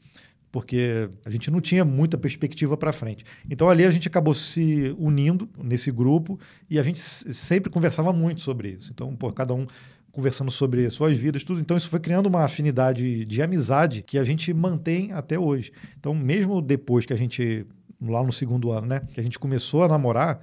[0.53, 3.25] Porque a gente não tinha muita perspectiva para frente.
[3.49, 6.39] Então ali a gente acabou se unindo nesse grupo
[6.69, 8.91] e a gente sempre conversava muito sobre isso.
[8.93, 9.65] Então, pô, cada um
[10.11, 11.59] conversando sobre suas vidas, tudo.
[11.59, 15.71] Então isso foi criando uma afinidade de amizade que a gente mantém até hoje.
[15.99, 17.65] Então, mesmo depois que a gente
[17.99, 20.39] lá no segundo ano, né, que a gente começou a namorar,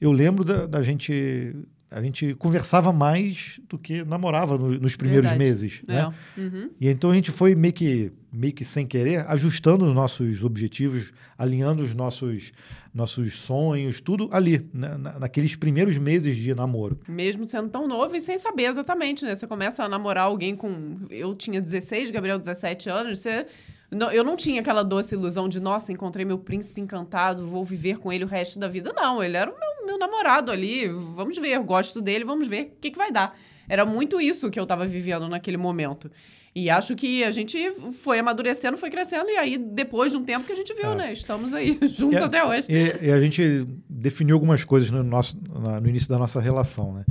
[0.00, 1.54] eu lembro da, da gente
[1.92, 5.38] a gente conversava mais do que namorava no, nos primeiros Verdade.
[5.50, 5.92] meses, É.
[5.92, 6.14] né?
[6.36, 6.70] Uhum.
[6.80, 11.12] E então a gente foi meio que, meio que sem querer, ajustando os nossos objetivos,
[11.38, 12.52] alinhando os nossos,
[12.94, 14.96] nossos sonhos, tudo ali, né?
[14.98, 16.98] Na- naqueles primeiros meses de namoro.
[17.08, 19.34] Mesmo sendo tão novo e sem saber exatamente, né?
[19.34, 20.96] Você começa a namorar alguém com.
[21.10, 23.46] Eu tinha 16, Gabriel 17 anos, você.
[23.90, 27.98] não- Eu não tinha aquela doce ilusão de, nossa, encontrei meu príncipe encantado, vou viver
[27.98, 28.90] com ele o resto da vida.
[28.94, 30.88] Não, ele era o meu, meu namorado ali.
[30.88, 33.36] Vamos ver, eu gosto dele, vamos ver o que, que vai dar.
[33.68, 36.10] Era muito isso que eu tava vivendo naquele momento.
[36.54, 37.56] E acho que a gente
[38.02, 40.94] foi amadurecendo, foi crescendo, e aí, depois de um tempo que a gente viu, É.
[40.94, 41.12] né?
[41.12, 42.66] Estamos aí, juntos É, até hoje.
[42.68, 46.92] E, e a gente definiu algumas coisas no, nosso, na- no início da nossa relação,
[46.92, 47.04] né?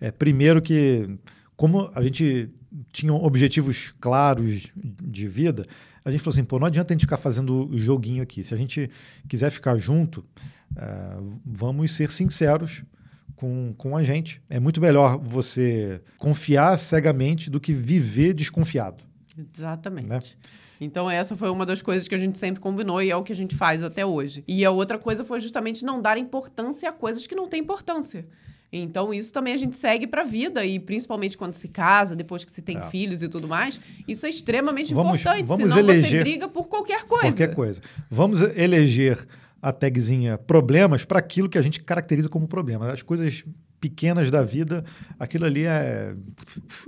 [0.00, 1.08] É, primeiro que,
[1.56, 2.48] como a gente
[2.92, 5.64] tinha objetivos claros de vida,
[6.06, 8.44] a gente falou assim, pô, não adianta a gente ficar fazendo joguinho aqui.
[8.44, 8.88] Se a gente
[9.28, 10.24] quiser ficar junto,
[10.76, 12.84] é, vamos ser sinceros
[13.34, 14.40] com, com a gente.
[14.48, 19.02] É muito melhor você confiar cegamente do que viver desconfiado.
[19.52, 20.06] Exatamente.
[20.06, 20.20] Né?
[20.80, 23.32] Então, essa foi uma das coisas que a gente sempre combinou e é o que
[23.32, 24.44] a gente faz até hoje.
[24.46, 28.28] E a outra coisa foi justamente não dar importância a coisas que não têm importância.
[28.82, 32.52] Então, isso também a gente segue pra vida, e principalmente quando se casa, depois que
[32.52, 32.80] se tem É.
[32.90, 35.46] filhos e tudo mais, isso é extremamente Vamos- importante.
[35.46, 37.26] vamos senão você eleger briga por qualquer coisa.
[37.28, 37.80] Qualquer coisa.
[38.10, 39.26] Vamos eleger
[39.62, 42.92] a tagzinha problemas para aquilo que a gente caracteriza como problema.
[42.92, 43.44] As coisas
[43.80, 44.84] pequenas da vida,
[45.18, 46.14] aquilo ali é,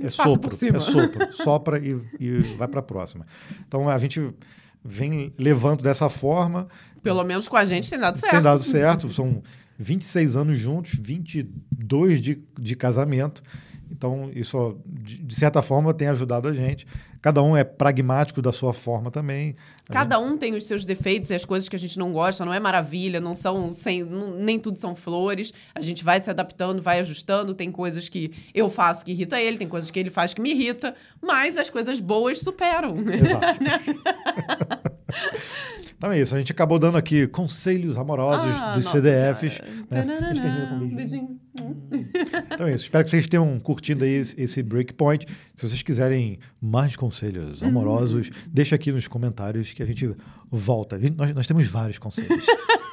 [0.01, 0.51] é sopro.
[0.51, 1.32] É sopro.
[1.34, 3.26] Sopra e, e vai para a próxima.
[3.66, 4.32] Então a gente
[4.84, 6.66] vem levando dessa forma.
[7.03, 8.32] Pelo menos com a gente tem dado certo.
[8.32, 9.12] Tem dado certo.
[9.12, 9.43] São
[9.79, 13.43] 26 anos juntos, 22 de, de casamento.
[13.91, 16.87] Então, isso, de, certa forma, tem ajudado a gente.
[17.22, 19.57] Cada um é pragmático da sua forma também.
[19.89, 22.53] Cada um tem os seus defeitos e as coisas que a gente não gosta, não
[22.53, 25.53] é maravilha, não são sem, não- nem tudo são flores.
[25.74, 27.55] A gente vai se adaptando, vai ajustando.
[27.55, 30.51] Tem coisas que eu faço que irrita ele, tem coisas que ele faz que me
[30.53, 32.95] irrita, mas as coisas boas superam.
[33.11, 33.59] Exato.
[35.97, 39.61] então é isso, a gente acabou dando aqui conselhos amorosos Ah, dos CDFs.
[39.91, 40.03] né?
[40.21, 41.41] A gente termina com um Tananana, beijinho.
[41.91, 42.11] beijinho.
[42.53, 45.27] Então é isso, espero que vocês tenham curtido aí esse, breakpoint.
[45.55, 50.15] Se vocês quiserem mais conselhos amorosos, deixa aqui nos comentários que a gente
[50.51, 50.99] volta.
[51.17, 52.45] Nós, nós temos vários conselhos.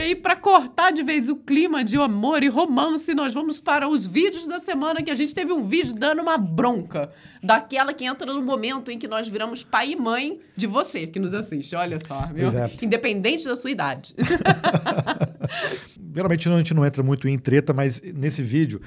[0.00, 3.86] E aí, pra cortar de vez o clima de amor e romance, nós vamos para
[3.86, 7.10] os vídeos da semana que a gente teve um vídeo dando uma bronca.
[7.42, 11.20] Daquela que entra no momento em que nós viramos pai e mãe de você que
[11.20, 11.76] nos assiste.
[11.76, 12.50] Olha só, viu?
[12.50, 12.70] Pois é.
[12.80, 14.14] Independente da sua idade.
[16.14, 18.80] Geralmente a gente não entra muito em treta, mas nesse vídeo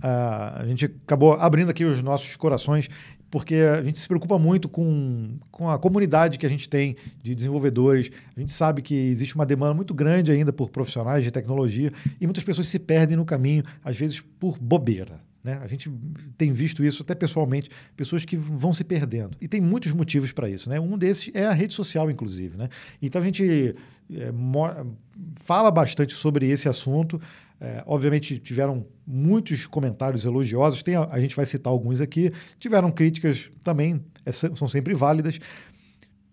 [0.00, 2.88] ah, a gente acabou abrindo aqui os nossos corações
[3.32, 7.34] porque a gente se preocupa muito com, com a comunidade que a gente tem de
[7.34, 8.10] desenvolvedores.
[8.36, 12.26] A gente sabe que existe uma demanda muito grande ainda por profissionais de tecnologia e
[12.26, 15.18] muitas pessoas se perdem no caminho, às vezes por bobeira.
[15.42, 15.58] Né?
[15.62, 15.90] A gente
[16.36, 19.34] tem visto isso até pessoalmente, pessoas que vão se perdendo.
[19.40, 20.68] E tem muitos motivos para isso.
[20.68, 20.78] Né?
[20.78, 22.58] Um desses é a rede social, inclusive.
[22.58, 22.68] Né?
[23.00, 23.74] Então a gente
[24.12, 24.30] é,
[25.36, 27.18] fala bastante sobre esse assunto.
[27.64, 32.32] É, obviamente tiveram muitos comentários elogiosos, tem, a, a gente vai citar alguns aqui.
[32.58, 35.38] Tiveram críticas também, é são sempre válidas.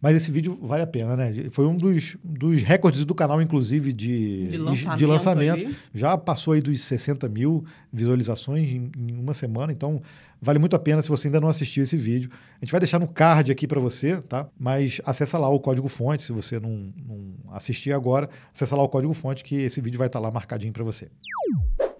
[0.01, 1.33] Mas esse vídeo vale a pena, né?
[1.51, 5.75] Foi um dos, dos recordes do canal, inclusive, de, De lançamento de lançamento.
[5.93, 10.01] Já passou aí dos 60 mil visualizações em, em uma semana, então
[10.41, 12.29] vale muito a pena se você ainda não assistiu esse vídeo.
[12.61, 14.47] A gente vai deixar no card aqui para você, tá?
[14.57, 18.89] Mas acessa lá o código fonte, se você não, não assistir agora, acessa lá o
[18.89, 21.09] código fonte que esse vídeo vai estar lá marcadinho para você.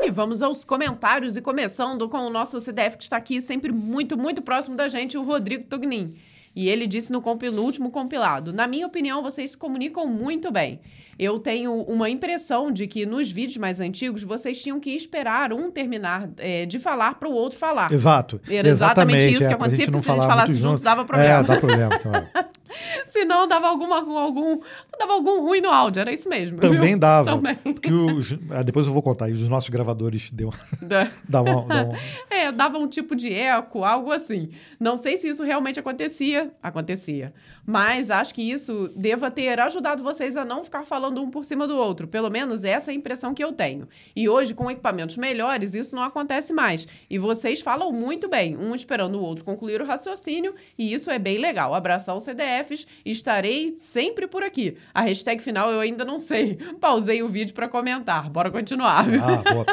[0.02, 4.18] E vamos aos comentários e começando com o nosso CDF que está aqui sempre muito,
[4.18, 6.16] muito próximo da gente, o Rodrigo Tognin.
[6.60, 10.82] E ele disse no, no último compilado: Na minha opinião, vocês se comunicam muito bem.
[11.20, 15.70] Eu tenho uma impressão de que nos vídeos mais antigos vocês tinham que esperar um
[15.70, 17.92] terminar é, de falar para o outro falar.
[17.92, 18.40] Exato.
[18.50, 21.04] Era exatamente isso que é, pra acontecia, não porque se a gente falasse junto, dava
[21.04, 21.40] problema.
[21.40, 22.24] É, dá problema também.
[23.10, 24.60] Senão dava alguma, algum,
[24.98, 26.60] dava algum ruim no áudio, era isso mesmo.
[26.60, 27.00] Também viu?
[27.00, 27.32] dava.
[27.36, 27.56] Também.
[27.56, 31.96] Porque os, ah, depois eu vou contar, os nossos gravadores deu, Da- davam, davam
[32.30, 34.52] É, dava um tipo de eco, algo assim.
[34.80, 36.52] Não sei se isso realmente acontecia.
[36.62, 37.34] Acontecia.
[37.70, 41.68] Mas acho que isso deva ter ajudado vocês a não ficar falando um por cima
[41.68, 42.08] do outro.
[42.08, 43.88] Pelo menos essa é a impressão que eu tenho.
[44.16, 46.88] E hoje, com equipamentos melhores, isso não acontece mais.
[47.08, 51.20] E vocês falam muito bem, um esperando o outro concluir o raciocínio, e isso é
[51.20, 51.76] bem legal.
[51.76, 54.76] Abração CDFs, estarei sempre por aqui.
[54.92, 56.58] A hashtag final eu ainda não sei.
[56.82, 58.32] Pausei o vídeo para comentar.
[58.32, 59.06] Bora continuar.
[59.08, 59.66] Ah, boa.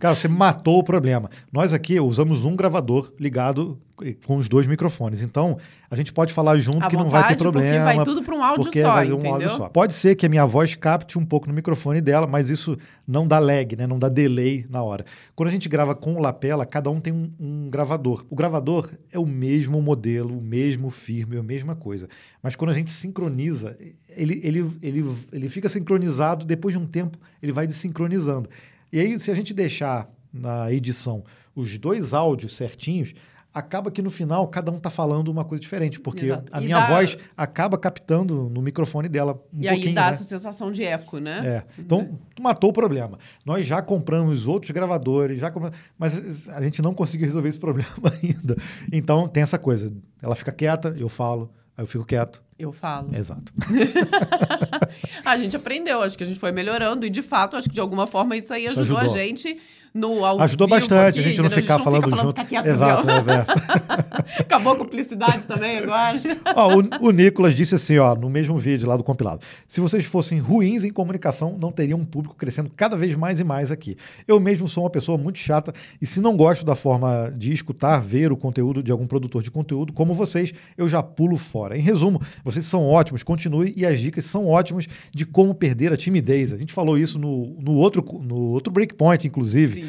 [0.00, 1.30] Cara, você matou o problema.
[1.52, 3.80] Nós aqui usamos um gravador ligado
[4.26, 5.22] com os dois microfones.
[5.22, 5.58] Então,
[5.90, 7.84] a gente pode falar junto À que não vai ter vontade, problema.
[7.84, 9.68] Porque vai tudo para um áudio porque só, vai um áudio só.
[9.68, 12.76] Pode ser que a minha voz capte um pouco no microfone dela, mas isso
[13.06, 13.86] não dá lag, né?
[13.86, 15.04] não dá delay na hora.
[15.34, 18.24] Quando a gente grava com o lapela, cada um tem um, um gravador.
[18.28, 22.08] O gravador é o mesmo modelo, o mesmo firme, a mesma coisa.
[22.42, 23.76] Mas quando a gente sincroniza,
[24.08, 28.48] ele, ele, ele, ele fica sincronizado, depois de um tempo ele vai desincronizando.
[28.92, 31.24] E aí, se a gente deixar na edição
[31.54, 33.14] os dois áudios certinhos,
[33.58, 36.44] acaba que no final cada um tá falando uma coisa diferente, porque Exato.
[36.52, 40.08] a E minha dá- voz acaba captando no microfone dela um e aí pouquinho, dá
[40.08, 40.12] né?
[40.12, 41.40] essa sensação de eco, né?
[41.44, 41.64] É.
[41.80, 43.18] Então, tu matou o problema.
[43.46, 47.88] Nós já compramos outros gravadores, já compramos, mas a gente não conseguiu resolver esse problema
[48.22, 48.56] ainda.
[48.92, 49.90] Então, tem essa coisa.
[50.22, 52.42] Ela fica quieta, eu falo, aí eu fico quieto.
[52.58, 53.14] Eu falo.
[53.16, 53.52] Exato.
[55.24, 57.80] a gente aprendeu, acho que a gente foi melhorando e de fato, acho que de
[57.80, 59.16] alguma forma isso aí Isso ajudou, ajudou.
[59.16, 59.58] a gente
[59.96, 61.62] no ao Ajudou vivo bastante aqui, a gente não entendeu?
[61.62, 62.28] ficar falando fica junto.
[62.28, 64.40] Fica quieto, Exato, é.
[64.40, 66.20] Acabou a cumplicidade também agora.
[66.54, 69.40] Ó, o, o Nicolas disse assim, ó, no mesmo vídeo lá do compilado.
[69.66, 73.44] Se vocês fossem ruins em comunicação, não teriam um público crescendo cada vez mais e
[73.44, 73.96] mais aqui.
[74.28, 78.00] Eu mesmo sou uma pessoa muito chata e se não gosto da forma de escutar,
[78.00, 81.76] ver o conteúdo de algum produtor de conteúdo, como vocês, eu já pulo fora.
[81.76, 85.96] Em resumo, vocês são ótimos, continue e as dicas são ótimas de como perder a
[85.96, 86.52] timidez.
[86.52, 89.82] A gente falou isso no, no outro, no outro Breakpoint, inclusive.
[89.82, 89.85] Sim.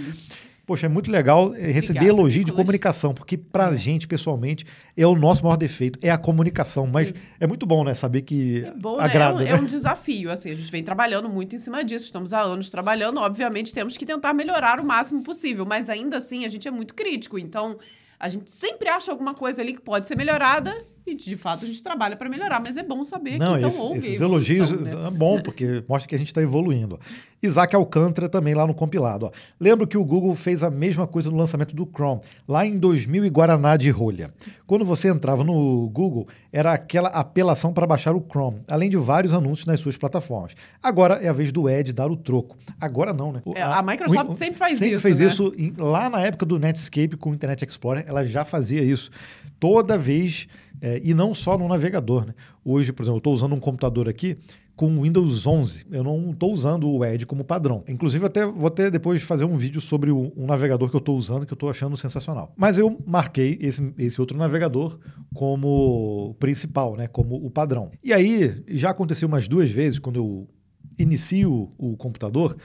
[0.67, 4.65] Poxa, é muito legal eh, receber Obrigada, elogio de comunicação, porque pra gente, pessoalmente,
[4.97, 6.85] é o nosso maior defeito, é a comunicação.
[6.85, 7.93] Mas é muito bom, né?
[7.93, 9.05] Saber que É bom, né?
[9.05, 9.41] agrada.
[9.43, 9.51] É, um, né?
[9.51, 12.69] é um desafio, assim, a gente vem trabalhando muito em cima disso, estamos há anos
[12.69, 16.71] trabalhando, obviamente temos que tentar melhorar o máximo possível, mas ainda assim a gente é
[16.71, 17.77] muito crítico, então
[18.19, 21.67] a gente sempre acha alguma coisa ali que pode ser melhorada e de fato a
[21.67, 24.71] gente trabalha para melhorar, mas é bom saber Não, que então esse- houve esses elogios
[24.71, 24.91] né?
[25.07, 26.99] é bom, porque mostra que a gente está evoluindo.
[27.41, 29.27] Isaac Alcântara também lá no compilado.
[29.27, 29.31] Ó.
[29.59, 33.23] Lembro que o Google fez a mesma coisa no lançamento do Chrome, lá em 2000
[33.25, 34.33] e Guaraná de rolha.
[34.65, 39.33] Quando você entrava no Google, era aquela apelação para baixar o Chrome, além de vários
[39.33, 40.53] anúncios nas suas plataformas.
[40.81, 42.57] Agora é a vez do Ed dar o troco.
[42.81, 43.41] Agora não, né?
[43.55, 45.27] É, a Microsoft o- sempre faz sempre isso, fez né?
[45.27, 49.11] isso em- lá na época do Netscape com o Internet Explorer, ela já fazia isso.
[49.59, 50.47] Toda vez,
[50.81, 52.25] é, e não só no navegador.
[52.25, 52.33] Né?
[52.63, 54.37] Hoje, por exemplo, eu estou usando um computador aqui
[54.75, 55.85] com Windows 11.
[55.91, 57.83] Eu não estou usando o Edge como padrão.
[57.87, 61.17] Inclusive, até vou até depois fazer um vídeo sobre o, um navegador que eu estou
[61.17, 62.53] usando, que eu estou achando sensacional.
[62.55, 64.99] Mas eu marquei esse, esse outro navegador
[65.33, 67.07] como principal, né?
[67.07, 67.91] como o padrão.
[68.03, 70.47] E aí, já aconteceu umas duas vezes, quando eu
[70.99, 72.55] inicio o computador,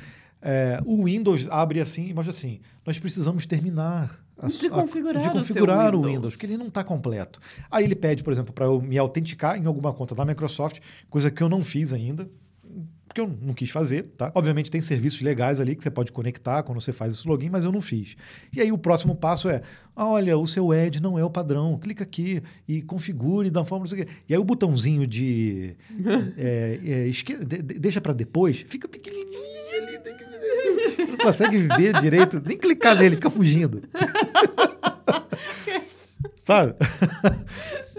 [0.43, 4.21] é, o Windows abre assim e mostra assim: nós precisamos terminar.
[4.39, 6.15] a De su- a- configurar de o configurar o Windows.
[6.15, 7.41] Windows, que ele não está completo.
[7.71, 11.31] Aí ele pede, por exemplo, para eu me autenticar em alguma conta da Microsoft, coisa
[11.31, 12.29] que eu não fiz ainda,
[13.07, 14.33] porque eu não quis fazer, tá?
[14.35, 17.63] Obviamente tem serviços legais ali que você pode conectar quando você faz esse login, mas
[17.63, 18.17] eu não fiz.
[18.53, 19.61] E aí o próximo passo é,
[19.95, 23.85] ah, olha, o seu Edge não é o padrão, clica aqui e configure da forma
[23.85, 24.13] não sei o quê.
[24.29, 25.77] E aí o botãozinho de
[26.39, 30.25] é, é, de- deixa para depois, fica pequenininho ali, tem que
[31.09, 33.83] não consegue ver direito, nem clicar nele, fica fugindo.
[36.37, 36.75] Sabe?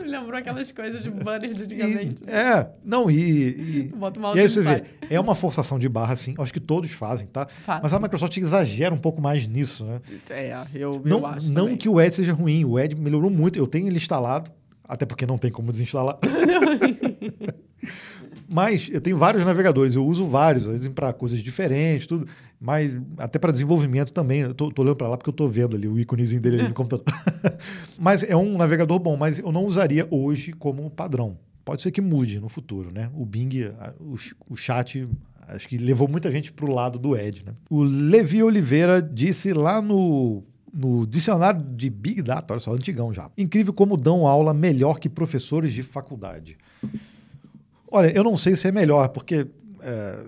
[0.06, 2.24] Lembrou aquelas coisas de banner de E- antigamente.
[2.30, 6.16] é, não, e, e, Bota uma e aí você vê, é uma forçação de barra,
[6.18, 7.48] sim, acho que todos fazem, tá?
[7.48, 7.80] Faz.
[7.82, 10.02] Mas a Microsoft exagera um pouco mais nisso, né?
[10.30, 11.78] É, eu, eu Não, acho não também.
[11.78, 14.52] que o Edge seja ruim, o Edge melhorou muito, eu tenho ele instalado,
[14.86, 16.18] até porque não tem como desinstalar.
[18.54, 22.28] Mas eu tenho vários navegadores, eu uso vários, às vezes para coisas diferentes, tudo,
[22.62, 24.42] mas até para desenvolvimento também.
[24.42, 26.68] Eu tô, tô olhando para lá porque eu tô vendo ali o íconezinho dele ali
[26.68, 27.04] no computador.
[27.98, 31.36] mas é um navegador bom, mas eu não usaria hoje como padrão.
[31.66, 33.10] Pode ser que mude no futuro, né?
[33.16, 35.08] O Bing, o, o chat,
[35.48, 37.54] acho que levou muita gente para o lado do Edge, né?
[37.72, 43.30] O Levi Oliveira disse lá no no dicionário de Big Data, olha só, antigão já.
[43.38, 46.58] Incrível como dão aula melhor que professores de faculdade.
[47.94, 49.48] Olha, eu não sei se é melhor, porque.
[49.82, 50.20] é,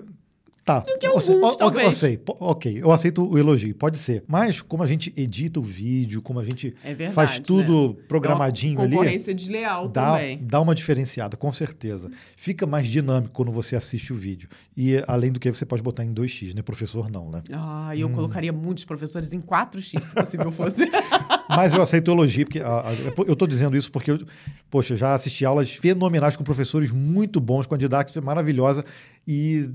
[0.64, 0.82] tá.
[0.82, 1.86] que eu, alguns, o- talvez.
[1.86, 4.24] eu sei, ok, eu aceito o elogio, pode ser.
[4.28, 8.04] Mas como a gente edita o vídeo, como a gente É verdade, faz tudo né?
[8.08, 8.92] programadinho É ali.
[8.96, 10.40] Concorrência desleal Dá, também.
[10.42, 12.10] dá uma diferenciada, com certeza.
[12.36, 14.50] Fica mais dinâmico quando você assiste o vídeo.
[14.76, 16.62] E além do que você pode botar em 2x, né?
[16.64, 17.42] Professor não, né?
[17.52, 17.98] Ah, Hum.
[18.00, 20.82] eu colocaria muitos professores em 4x, se possível fosse.
[21.50, 22.94] Mas eu aceito o elogio, porque a- a-
[23.26, 24.20] eu estou dizendo isso porque eu,
[24.70, 28.84] poxa, já assisti aulas fenomenais com professores muito bons, com a didática maravilhosa
[29.28, 29.70] e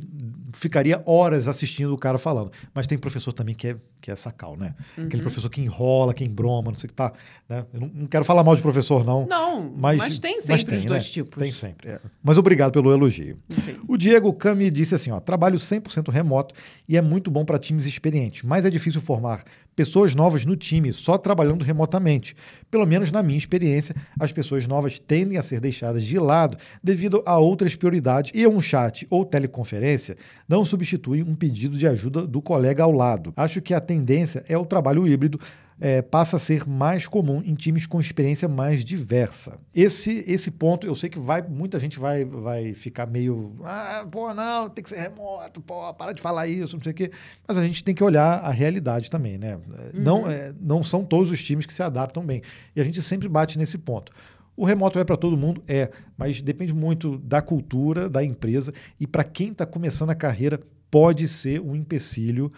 [0.53, 2.53] ficaria horas assistindo o cara falando.
[2.75, 4.75] Mas tem professor também que é, que é sacal, né?
[4.97, 5.05] Uhum.
[5.07, 7.13] Aquele professor que enrola, que embroma, não sei o que tá.
[7.49, 7.65] Né?
[7.73, 9.27] Eu não, não quero falar mal de professor, não.
[9.27, 11.09] Não, mas, Mas, tem sempre os tem, dois né?
[11.11, 11.39] tipos.
[11.43, 11.89] Tem sempre.
[11.91, 12.01] é.
[12.23, 13.39] Mas obrigado pelo elogio.
[13.51, 13.77] Enfim.
[13.89, 16.55] O Diego Cami disse assim: ó, trabalho 100% remoto
[16.89, 19.45] e é muito bom para times experientes, mas é difícil formar
[19.75, 22.37] pessoas novas no time só trabalhando remotamente.
[22.71, 27.23] Pelo menos na minha experiência, as pessoas novas tendem a ser deixadas de lado devido
[27.27, 30.17] a outras prioridades e um chat ou teleconferência
[30.49, 33.33] não substitui um pedido de ajuda do colega ao lado.
[33.37, 35.41] Acho que a tendência é o trabalho híbrido
[35.81, 39.59] é, passa a ser mais comum em times com experiência mais diversa.
[39.75, 43.57] Esse, esse ponto, eu sei que vai muita gente vai, vai ficar meio.
[43.65, 46.95] Ah, pô, não, tem que ser remoto, pô, para de falar isso, não sei o
[46.95, 47.11] quê.
[47.49, 49.57] Mas a gente tem que olhar a realidade também, né?
[49.57, 49.63] Uhum.
[49.95, 52.43] Não, é, não são todos os times que se adaptam bem.
[52.77, 54.13] E a gente sempre bate nesse ponto.
[54.55, 55.65] O remoto é para todo mundo?
[55.67, 60.61] É, mas depende muito da cultura da empresa e para quem está começando a carreira
[60.91, 62.53] pode ser um empecilho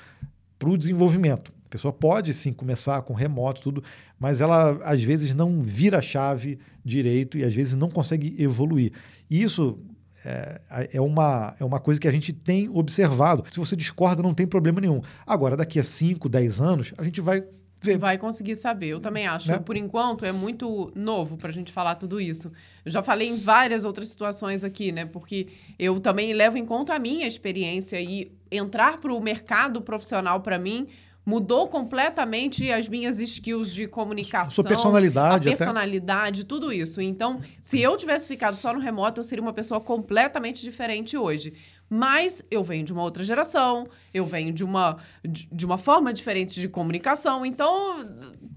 [0.58, 3.84] para o desenvolvimento pessoa pode sim começar com remoto, tudo,
[4.18, 8.92] mas ela às vezes não vira a chave direito e às vezes não consegue evoluir.
[9.30, 9.78] E isso
[10.24, 10.60] é,
[10.92, 13.44] é, uma, é uma coisa que a gente tem observado.
[13.50, 15.00] Se você discorda, não tem problema nenhum.
[15.26, 17.42] Agora, daqui a 5, 10 anos, a gente vai
[17.80, 17.96] ver.
[17.96, 18.88] Vai conseguir saber.
[18.88, 19.48] Eu também acho.
[19.48, 19.58] Né?
[19.58, 22.52] Por enquanto, é muito novo para a gente falar tudo isso.
[22.84, 25.06] Eu já falei em várias outras situações aqui, né?
[25.06, 25.48] Porque
[25.78, 30.58] eu também levo em conta a minha experiência e entrar para o mercado profissional para
[30.58, 30.86] mim
[31.24, 34.52] mudou completamente as minhas skills de comunicação.
[34.52, 35.48] Sua personalidade.
[35.48, 36.48] A personalidade, até.
[36.48, 37.00] tudo isso.
[37.00, 41.54] Então, se eu tivesse ficado só no remoto, eu seria uma pessoa completamente diferente hoje.
[41.94, 46.10] Mas eu venho de uma outra geração, eu venho de uma, de, de uma forma
[46.10, 48.08] diferente de comunicação, então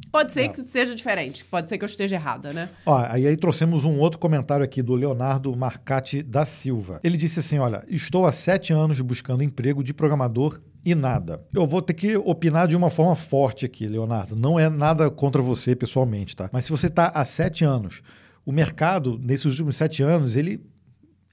[0.09, 0.47] pode ser é.
[0.47, 2.69] que seja diferente, pode ser que eu esteja errada, né?
[2.85, 7.01] Ó, aí, aí trouxemos um outro comentário aqui do Leonardo Marcati da Silva.
[7.03, 11.45] Ele disse assim: olha, estou há sete anos buscando emprego de programador e nada.
[11.53, 14.33] Eu vou ter que opinar de uma forma forte aqui, Leonardo.
[14.37, 16.49] Não é nada contra você pessoalmente, tá?
[16.53, 18.01] Mas se você está há sete anos,
[18.45, 20.73] o mercado, nesses últimos sete anos, ele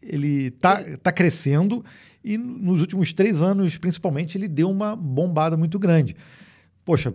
[0.03, 1.84] ele está tá crescendo
[2.24, 6.16] e nos últimos três anos, principalmente, ele deu uma bombada muito grande.
[6.84, 7.14] Poxa,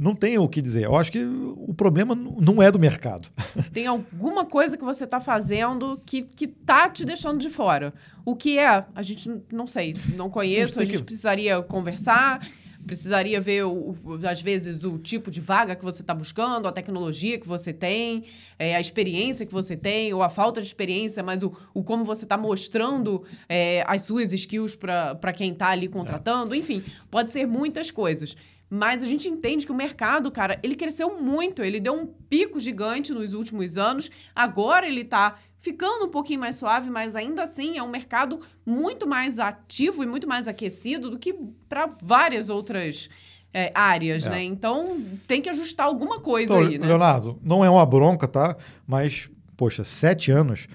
[0.00, 0.84] não tem o que dizer.
[0.84, 3.28] Eu acho que o problema não é do mercado.
[3.72, 7.92] Tem alguma coisa que você está fazendo que, que tá te deixando de fora.
[8.24, 8.84] O que é?
[8.94, 11.04] A gente não sei, não conheço, a gente, a gente que...
[11.04, 12.40] precisaria conversar,
[12.86, 13.96] precisaria ver, o,
[14.28, 18.24] às vezes, o tipo de vaga que você está buscando, a tecnologia que você tem,
[18.58, 22.04] é, a experiência que você tem, ou a falta de experiência, mas o, o como
[22.04, 26.54] você está mostrando é, as suas skills para quem está ali contratando.
[26.54, 26.58] É.
[26.58, 28.36] Enfim, pode ser muitas coisas.
[28.72, 32.60] Mas a gente entende que o mercado, cara, ele cresceu muito, ele deu um pico
[32.60, 34.08] gigante nos últimos anos.
[34.32, 39.06] Agora ele está ficando um pouquinho mais suave, mas ainda assim é um mercado muito
[39.06, 41.34] mais ativo e muito mais aquecido do que
[41.68, 43.10] para várias outras
[43.52, 44.30] é, áreas, é.
[44.30, 44.42] né?
[44.42, 46.86] Então tem que ajustar alguma coisa então, aí, né?
[46.86, 48.56] Leonardo, não é uma bronca, tá?
[48.86, 50.66] Mas, poxa, sete anos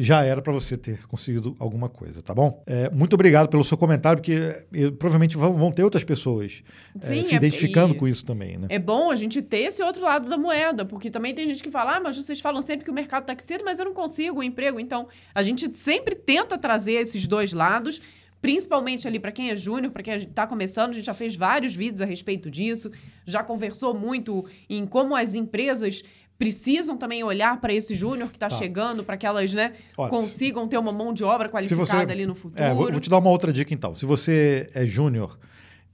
[0.00, 2.62] já era para você ter conseguido alguma coisa, tá bom?
[2.64, 6.62] É, muito obrigado pelo seu comentário, porque eu, provavelmente vão, vão, ter outras pessoas
[7.00, 8.68] é, Sim, é, se identificando com isso também, né?
[8.70, 11.70] É bom a gente ter esse outro lado da moeda, porque também tem gente que
[11.70, 14.38] fala, ah, mas vocês falam sempre que o mercado está aquecido, mas eu não consigo
[14.38, 14.78] um emprego.
[14.78, 18.00] Então, a gente sempre tenta trazer esses dois lados,
[18.40, 21.74] principalmente ali para quem é júnior, para quem está começando, a gente já fez vários
[21.74, 22.90] vídeos a respeito disso,
[23.26, 26.04] já conversou muito em como as empresas
[26.38, 28.56] precisam também olhar para esse júnior que está tá.
[28.56, 32.24] chegando, para que elas né, Olha, consigam ter uma mão de obra qualificada você, ali
[32.24, 32.62] no futuro.
[32.62, 33.94] É, vou, vou, te dar uma outra dica então.
[33.94, 35.36] Se você é júnior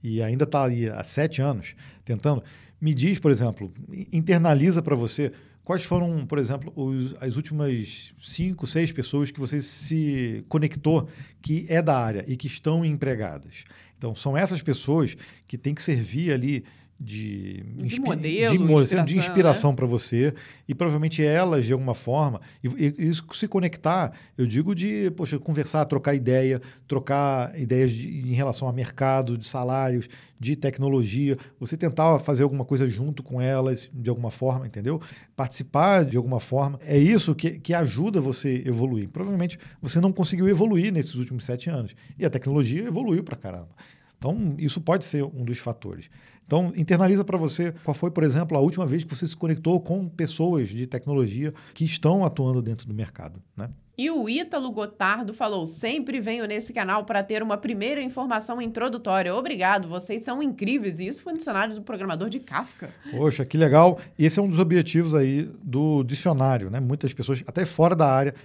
[0.03, 1.75] e ainda está ali há sete anos
[2.05, 2.43] tentando,
[2.79, 3.73] me diz, por exemplo,
[4.13, 5.31] internaliza para você
[5.63, 11.09] quais foram, por exemplo, os, as últimas cinco, seis pessoas que você se conectou
[11.41, 13.63] que é da área e que estão empregadas.
[13.97, 15.17] Então, são essas pessoas
[15.47, 16.63] que têm que servir ali
[16.99, 19.75] de, de modelo, de, inspiração, de inspiração né?
[19.75, 20.33] para você
[20.67, 25.37] e provavelmente elas de alguma forma e, e, isso se conectar eu digo de poxa
[25.37, 30.07] conversar trocar ideia trocar ideias de, em relação a mercado de salários
[30.39, 35.01] de tecnologia você tentar fazer alguma coisa junto com elas de alguma forma entendeu?
[35.35, 36.79] Participar de alguma forma.
[36.85, 39.09] É isso que, que ajuda você a evoluir.
[39.09, 43.69] Provavelmente você não conseguiu evoluir nesses últimos sete anos e a tecnologia evoluiu para caramba.
[44.17, 46.09] Então isso pode ser um dos fatores
[46.45, 49.81] então, internaliza para você qual foi, por exemplo, a última vez que você se conectou
[49.81, 53.69] com pessoas de tecnologia que estão atuando dentro do mercado, né?
[53.97, 59.33] E o Ítalo Gotardo falou: sempre venho nesse canal para ter uma primeira informação introdutória.
[59.33, 60.99] Obrigado, vocês são incríveis.
[60.99, 62.89] E isso foi no dicionário do programador de Kafka.
[63.09, 63.97] Poxa, que legal.
[64.19, 66.81] E esse é um dos objetivos aí do dicionário, né?
[66.81, 68.35] Muitas pessoas, até fora da área,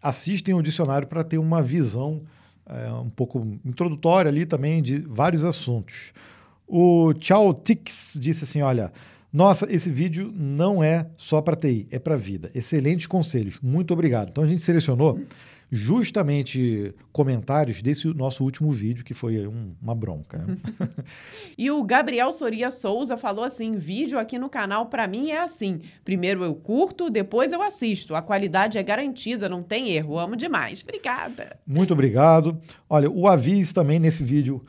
[0.00, 2.22] assistem o dicionário para ter uma visão
[2.68, 6.12] é, um pouco introdutória ali também de vários assuntos.
[6.68, 8.92] O Tchau Tix disse assim: olha.
[9.30, 12.50] Nossa, esse vídeo não é só para TI, é para vida.
[12.54, 14.30] Excelentes conselhos, muito obrigado.
[14.30, 15.20] Então a gente selecionou
[15.70, 20.38] justamente comentários desse nosso último vídeo, que foi um, uma bronca.
[20.38, 20.56] Né?
[21.58, 25.82] e o Gabriel Soria Souza falou assim: vídeo aqui no canal para mim é assim.
[26.04, 28.14] Primeiro eu curto, depois eu assisto.
[28.14, 30.18] A qualidade é garantida, não tem erro.
[30.18, 30.82] Amo demais.
[30.82, 31.58] Obrigada.
[31.66, 32.58] Muito obrigado.
[32.88, 34.64] Olha, o Avis também nesse vídeo.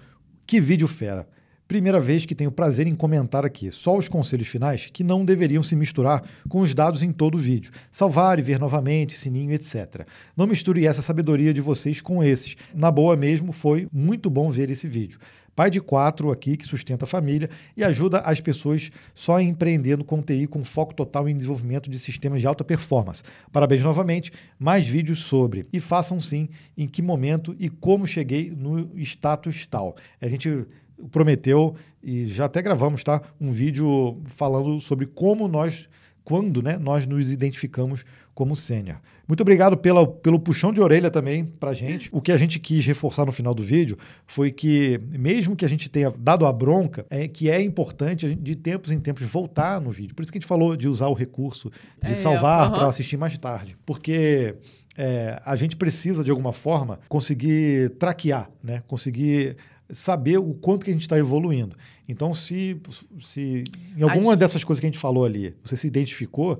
[0.45, 1.27] Que vídeo fera.
[1.69, 5.61] Primeira vez que tenho prazer em comentar aqui, só os conselhos finais que não deveriam
[5.61, 7.71] se misturar com os dados em todo o vídeo.
[7.91, 10.07] Salvar e ver novamente, sininho, etc.
[10.35, 12.55] Não misture essa sabedoria de vocês com esses.
[12.73, 15.19] Na boa mesmo, foi muito bom ver esse vídeo.
[15.55, 17.47] Pai de quatro aqui que sustenta a família
[17.77, 22.41] e ajuda as pessoas só empreendendo com TI com foco total em desenvolvimento de sistemas
[22.41, 23.21] de alta performance.
[23.51, 25.67] Parabéns novamente, mais vídeos sobre.
[25.71, 29.95] E façam sim em que momento e como cheguei no status tal.
[30.19, 30.65] A gente
[31.11, 33.21] prometeu e já até gravamos, tá?
[33.39, 35.87] Um vídeo falando sobre como nós,
[36.23, 38.03] quando, né, nós nos identificamos
[38.39, 38.97] como sênior.
[39.27, 42.09] Muito obrigado pela, pelo puxão de orelha também para gente.
[42.09, 45.67] O que a gente quis reforçar no final do vídeo foi que, mesmo que a
[45.67, 49.81] gente tenha dado a bronca, é que é importante gente, de tempos em tempos voltar
[49.81, 50.15] no vídeo.
[50.15, 51.69] Por isso que a gente falou de usar o recurso
[52.01, 53.75] de é, salvar para assistir mais tarde.
[53.85, 54.55] Porque
[54.97, 58.81] é, a gente precisa, de alguma forma, conseguir traquear, né?
[58.87, 59.57] conseguir
[59.91, 61.75] saber o quanto que a gente está evoluindo.
[62.07, 62.79] Então, se,
[63.21, 63.63] se
[63.97, 64.39] em alguma gente...
[64.39, 66.59] dessas coisas que a gente falou ali, você se identificou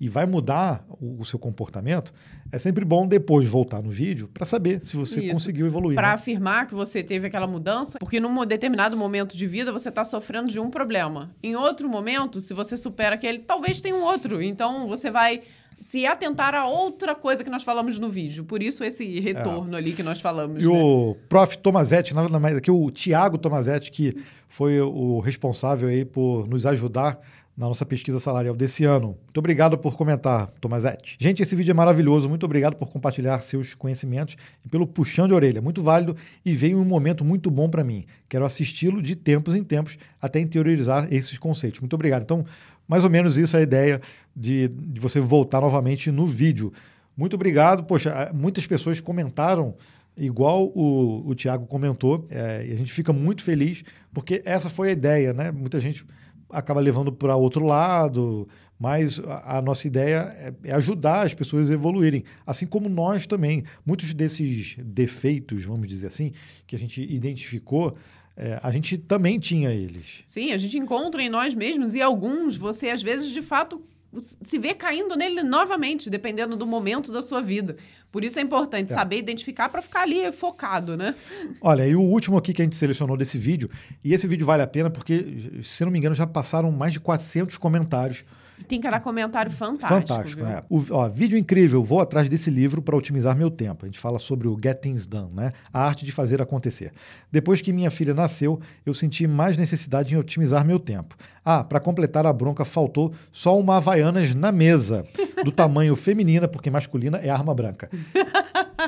[0.00, 2.14] e vai mudar o, o seu comportamento,
[2.50, 5.34] é sempre bom depois voltar no vídeo para saber se você Isso.
[5.34, 5.94] conseguiu evoluir.
[5.94, 6.14] Para né?
[6.14, 10.50] afirmar que você teve aquela mudança, porque num determinado momento de vida você está sofrendo
[10.50, 11.30] de um problema.
[11.42, 14.42] Em outro momento, se você supera aquele, talvez tenha um outro.
[14.42, 15.42] Então, você vai
[15.90, 18.44] se atentar a outra coisa que nós falamos no vídeo.
[18.44, 19.78] Por isso esse retorno é.
[19.78, 20.62] ali que nós falamos.
[20.62, 20.72] E né?
[20.72, 21.58] o prof.
[21.58, 24.16] Tomazetti, nada mais aqui o Tiago Tomazetti, que
[24.48, 27.18] foi o responsável aí por nos ajudar
[27.56, 29.18] na nossa pesquisa salarial desse ano.
[29.24, 31.16] Muito obrigado por comentar, Tomazetti.
[31.18, 32.28] Gente, esse vídeo é maravilhoso.
[32.28, 35.60] Muito obrigado por compartilhar seus conhecimentos e pelo puxão de orelha.
[35.60, 36.16] Muito válido
[36.46, 38.04] e veio um momento muito bom para mim.
[38.28, 41.80] Quero assisti-lo de tempos em tempos até interiorizar esses conceitos.
[41.80, 42.22] Muito obrigado.
[42.22, 42.46] Então,
[42.90, 44.00] mais ou menos isso é a ideia
[44.34, 46.72] de, de você voltar novamente no vídeo.
[47.16, 47.84] Muito obrigado.
[47.84, 49.74] Poxa, muitas pessoas comentaram
[50.16, 54.90] igual o, o Tiago comentou, é, e a gente fica muito feliz, porque essa foi
[54.90, 55.50] a ideia, né?
[55.50, 56.04] Muita gente
[56.50, 61.70] acaba levando para outro lado, mas a, a nossa ideia é, é, ajudar as pessoas
[61.70, 63.64] a evoluírem, assim como nós também.
[63.84, 66.32] Muitos desses defeitos, vamos dizer assim,
[66.66, 67.96] que a gente identificou,
[68.36, 70.22] é, a gente também tinha eles.
[70.26, 73.82] Sim, a gente encontra em nós mesmos e alguns você às vezes de fato
[74.18, 77.76] se vê caindo nele novamente, dependendo do momento da sua vida.
[78.10, 78.94] Por isso é importante é.
[78.94, 81.14] saber identificar para ficar ali focado, né?
[81.60, 83.70] Olha, e o último aqui que a gente selecionou desse vídeo,
[84.02, 87.00] e esse vídeo vale a pena porque, se não me engano, já passaram mais de
[87.00, 88.24] 400 comentários
[88.70, 90.06] tem cada comentário fantástico.
[90.08, 90.60] Fantástico, né?
[90.70, 93.84] O, ó, vídeo incrível, vou atrás desse livro para otimizar meu tempo.
[93.84, 95.52] A gente fala sobre o Get Things Done, né?
[95.72, 96.92] A arte de fazer acontecer.
[97.32, 101.16] Depois que minha filha nasceu, eu senti mais necessidade em otimizar meu tempo.
[101.44, 105.04] Ah, para completar a bronca, faltou só uma Havaianas na mesa,
[105.44, 107.90] do tamanho feminina, porque masculina é arma branca.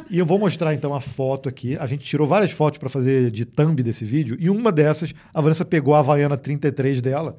[0.09, 1.77] E eu vou mostrar então a foto aqui.
[1.79, 4.37] A gente tirou várias fotos para fazer de thumb desse vídeo.
[4.39, 7.37] E uma dessas, a Vanessa pegou a Havaiana 33 dela.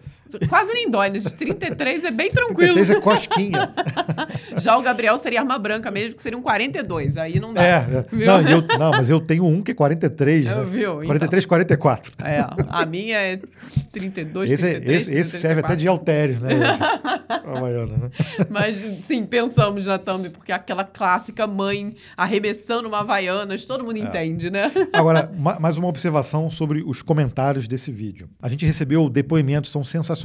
[0.47, 1.19] Quase nem dói, né?
[1.19, 2.73] De 33 é bem tranquilo.
[2.73, 3.73] 33 é cosquinha.
[4.57, 7.17] Já o Gabriel seria arma branca mesmo, que seria um 42.
[7.17, 7.63] Aí não dá.
[7.63, 8.05] É, é.
[8.25, 10.45] Não, eu, não, mas eu tenho um que é 43.
[10.45, 10.63] Né?
[10.69, 10.95] Viu?
[11.05, 11.49] 43, então.
[11.49, 12.11] 44.
[12.23, 13.39] É, a minha é
[13.91, 14.97] 32, esse, 33.
[14.97, 16.49] Esse, esse serve até de halteres, né?
[17.29, 18.09] Havaiana, né?
[18.49, 23.99] Mas sim, pensamos na thumb, porque aquela clássica mãe arremessando uma Havaianas, todo mundo é.
[23.99, 24.71] entende, né?
[24.91, 28.29] Agora, mais uma observação sobre os comentários desse vídeo.
[28.41, 30.22] A gente recebeu depoimentos, são sensacionais.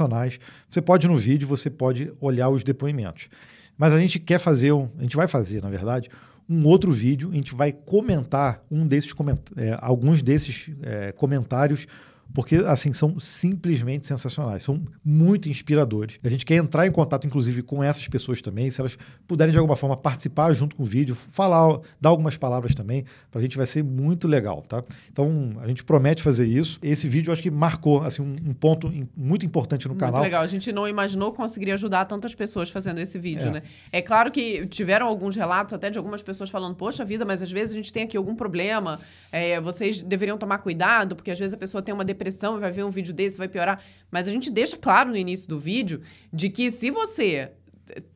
[0.69, 3.29] Você pode ir no vídeo, você pode olhar os depoimentos.
[3.77, 6.09] Mas a gente quer fazer, um, a gente vai fazer, na verdade,
[6.49, 11.85] um outro vídeo, a gente vai comentar um desses coment é, alguns desses é, comentários
[12.33, 16.19] porque assim são simplesmente sensacionais, são muito inspiradores.
[16.23, 19.57] A gente quer entrar em contato, inclusive, com essas pessoas também, se elas puderem de
[19.57, 23.57] alguma forma participar junto com o vídeo, falar, dar algumas palavras também, para a gente
[23.57, 24.83] vai ser muito legal, tá?
[25.11, 26.79] Então a gente promete fazer isso.
[26.81, 30.21] Esse vídeo eu acho que marcou assim um, um ponto muito importante no muito canal.
[30.21, 33.51] Legal, a gente não imaginou conseguir ajudar tantas pessoas fazendo esse vídeo, é.
[33.51, 33.61] né?
[33.91, 37.51] É claro que tiveram alguns relatos até de algumas pessoas falando, poxa vida, mas às
[37.51, 38.99] vezes a gente tem aqui algum problema,
[39.31, 42.71] é, vocês deveriam tomar cuidado, porque às vezes a pessoa tem uma depressão depressão vai
[42.71, 43.81] ver um vídeo desse, vai piorar.
[44.11, 46.01] Mas a gente deixa claro no início do vídeo
[46.31, 47.53] de que se você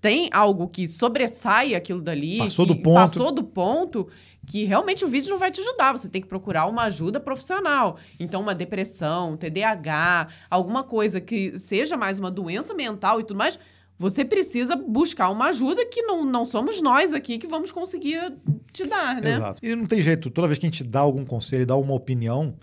[0.01, 4.08] tem algo que sobressai aquilo dali, passou do ponto, passou do ponto
[4.45, 5.93] que realmente o vídeo não vai te ajudar.
[5.93, 7.97] Você tem que procurar uma ajuda profissional.
[8.20, 13.58] Então, uma depressão, TDAH, alguma coisa que seja mais uma doença mental e tudo mais,
[13.97, 18.34] você precisa buscar uma ajuda que não, não somos nós aqui que vamos conseguir
[18.74, 19.38] te dar, né?
[19.38, 19.66] Exato.
[19.66, 22.54] E não tem jeito, toda vez que a gente dá algum conselho, dá uma opinião,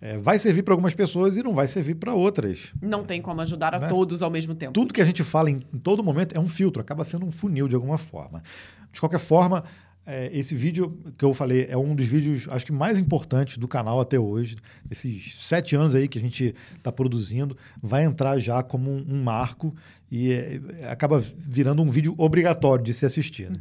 [0.00, 2.72] é, vai servir para algumas pessoas e não vai servir para outras.
[2.80, 3.88] Não tem como ajudar a Né?
[3.88, 4.72] todos ao mesmo tempo.
[4.72, 7.30] Tudo que a gente fala em, em todo momento é um filtro, acaba sendo um
[7.30, 8.42] funil de alguma forma.
[8.92, 9.62] De qualquer forma,
[10.06, 13.68] é, esse vídeo que eu falei é um dos vídeos, acho que mais importantes do
[13.68, 14.56] canal até hoje.
[14.90, 19.22] Esses sete anos aí que a gente está produzindo, vai entrar já como um, um
[19.22, 19.74] marco
[20.10, 23.50] e é, acaba virando um vídeo obrigatório de se assistir.
[23.50, 23.56] né?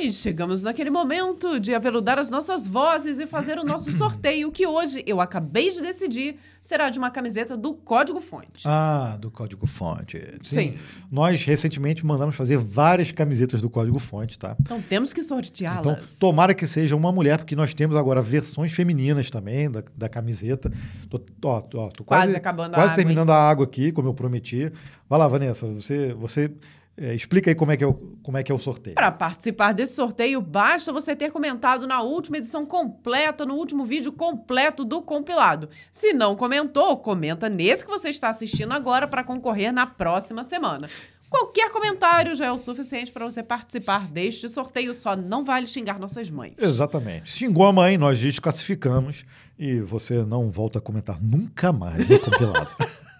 [0.00, 4.64] E chegamos naquele momento de aveludar as nossas vozes e fazer o nosso sorteio, que
[4.64, 8.62] hoje eu acabei de decidir será de uma camiseta do Código Fonte.
[8.64, 10.20] Ah, do Código Fonte.
[10.44, 10.76] Sim.
[11.10, 14.56] Nós recentemente mandamos fazer várias camisetas do Código Fonte, tá?
[14.60, 15.80] Então temos que sorteá-las.
[15.80, 20.08] Então, tomara que seja uma mulher, porque nós temos agora versões femininas também da, da
[20.08, 20.70] camiseta.
[21.10, 24.08] Tô, ó, ó, tô Quase quase, acabando a quase água, terminando a água aqui, como
[24.08, 24.70] eu prometi.
[25.08, 26.52] Vai lá, Vanessa, você, você
[27.00, 28.96] é, explica aí como é que é o, como é, que é o sorteio.
[28.96, 34.10] Para participar desse sorteio, basta você ter comentado na última edição completa, no último vídeo
[34.10, 35.68] completo do compilado.
[35.92, 40.88] Se não comentou, comenta nesse que você está assistindo agora para concorrer na próxima semana.
[41.30, 45.98] Qualquer comentário já é o suficiente para você participar deste sorteio, só não vale xingar
[46.00, 46.54] nossas mães.
[46.58, 47.30] Exatamente.
[47.30, 49.24] Xingou a mãe, nós desclassificamos
[49.58, 52.74] e você não volta a comentar nunca mais no compilado.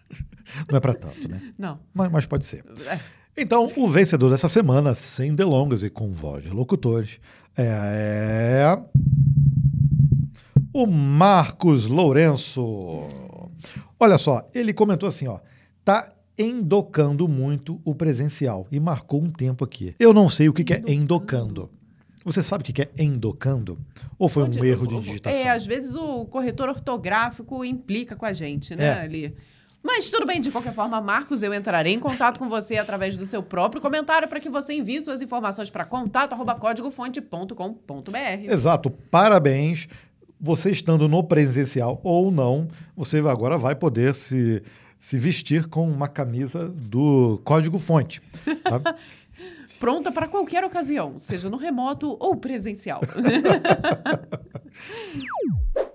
[0.69, 1.53] não é para tanto, né?
[1.59, 1.79] Não.
[1.93, 2.65] Mas, mas pode ser.
[2.87, 3.18] É.
[3.39, 7.19] Então, o vencedor dessa semana, sem delongas e com voz de locutores,
[7.57, 8.77] é.
[10.73, 12.63] O Marcos Lourenço.
[13.99, 15.39] Olha só, ele comentou assim, ó.
[15.85, 19.95] Tá endocando muito o presencial e marcou um tempo aqui.
[19.99, 21.71] Eu não sei o que, que é endocando.
[22.25, 23.79] Você sabe o que que é endocando?
[24.19, 25.41] Ou foi Onde- um erro de digitação?
[25.41, 28.93] É, às vezes o corretor ortográfico implica com a gente, né, É.
[29.01, 29.35] ali.
[29.83, 33.25] Mas tudo bem, de qualquer forma, Marcos, eu entrarei em contato com você através do
[33.25, 38.45] seu próprio comentário para que você envie suas informações para contato@códigofonte.com.br.
[38.45, 39.89] Exato, parabéns.
[40.41, 44.63] Você estando no presencial ou não, você agora vai poder se,
[45.01, 48.23] se vestir com uma camisa do Código Fonte.
[48.63, 48.81] tá?
[49.79, 53.01] Pronta para qualquer ocasião, seja no remoto ou presencial.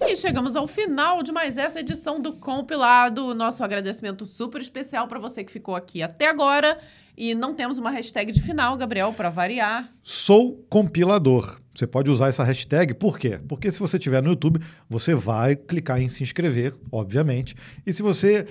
[0.08, 3.34] e chegamos ao final de mais essa edição do compilado.
[3.34, 6.78] Nosso agradecimento super especial para você que ficou aqui até agora.
[7.16, 9.90] E não temos uma hashtag de final, Gabriel, para variar.
[10.02, 11.60] Sou compilador.
[11.74, 13.40] Você pode usar essa hashtag, por quê?
[13.48, 17.56] Porque se você estiver no YouTube, você vai clicar em se inscrever, obviamente.
[17.86, 18.48] E se você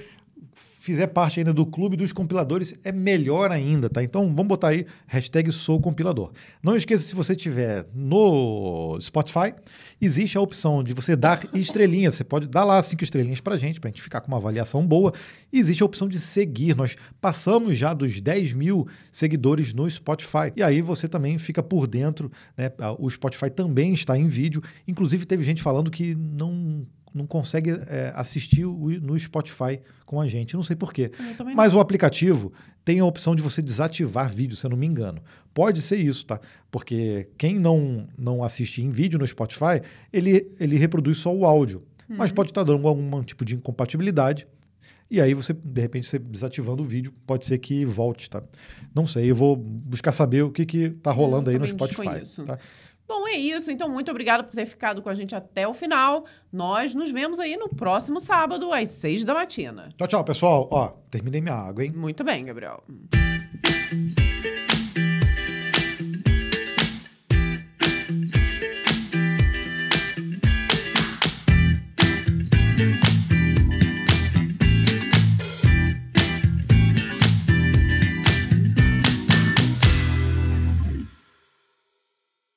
[0.83, 4.03] fizer parte ainda do clube dos compiladores, é melhor ainda, tá?
[4.03, 6.33] Então vamos botar aí hashtag sou compilador.
[6.61, 9.55] Não esqueça, se você estiver no Spotify,
[10.01, 12.16] existe a opção de você dar estrelinhas.
[12.16, 15.12] Você pode dar lá cinco estrelinhas pra gente, pra gente ficar com uma avaliação boa.
[15.53, 16.74] E existe a opção de seguir.
[16.74, 20.51] Nós passamos já dos 10 mil seguidores no Spotify.
[20.57, 22.72] E aí você também fica por dentro, né?
[22.99, 24.61] O Spotify também está em vídeo.
[24.89, 26.85] Inclusive, teve gente falando que não
[27.15, 30.55] não consegue é, assistir o- no Spotify com a gente.
[30.55, 31.11] Não sei por quê.
[31.19, 32.53] Eu também Mas o aplicativo
[32.85, 35.23] tem a opção de você desativar vídeo, se eu não me engano.
[35.55, 36.41] Pode ser isso, tá?
[36.71, 39.81] Porque quem não, não assiste em vídeo no Spotify,
[40.13, 41.83] ele, ele reproduz só o áudio.
[42.09, 44.47] Mas pode estar dando algum tipo de incompatibilidade.
[45.11, 48.43] E aí você, de repente, você desativando o vídeo, pode ser que volte, tá?
[48.95, 52.03] Não sei, eu vou buscar saber o que que tá rolando Eu aí no Spotify.
[52.47, 52.59] Tá?
[53.07, 53.70] Bom, é isso.
[53.70, 56.24] Então, muito obrigada por ter ficado com a gente até o final.
[56.53, 59.88] Nós nos vemos aí no próximo sábado, às seis da matina.
[59.98, 60.68] Tchau, tchau, pessoal.
[60.70, 61.92] Ó, terminei minha água, hein?
[61.94, 62.82] Muito bem, Gabriel.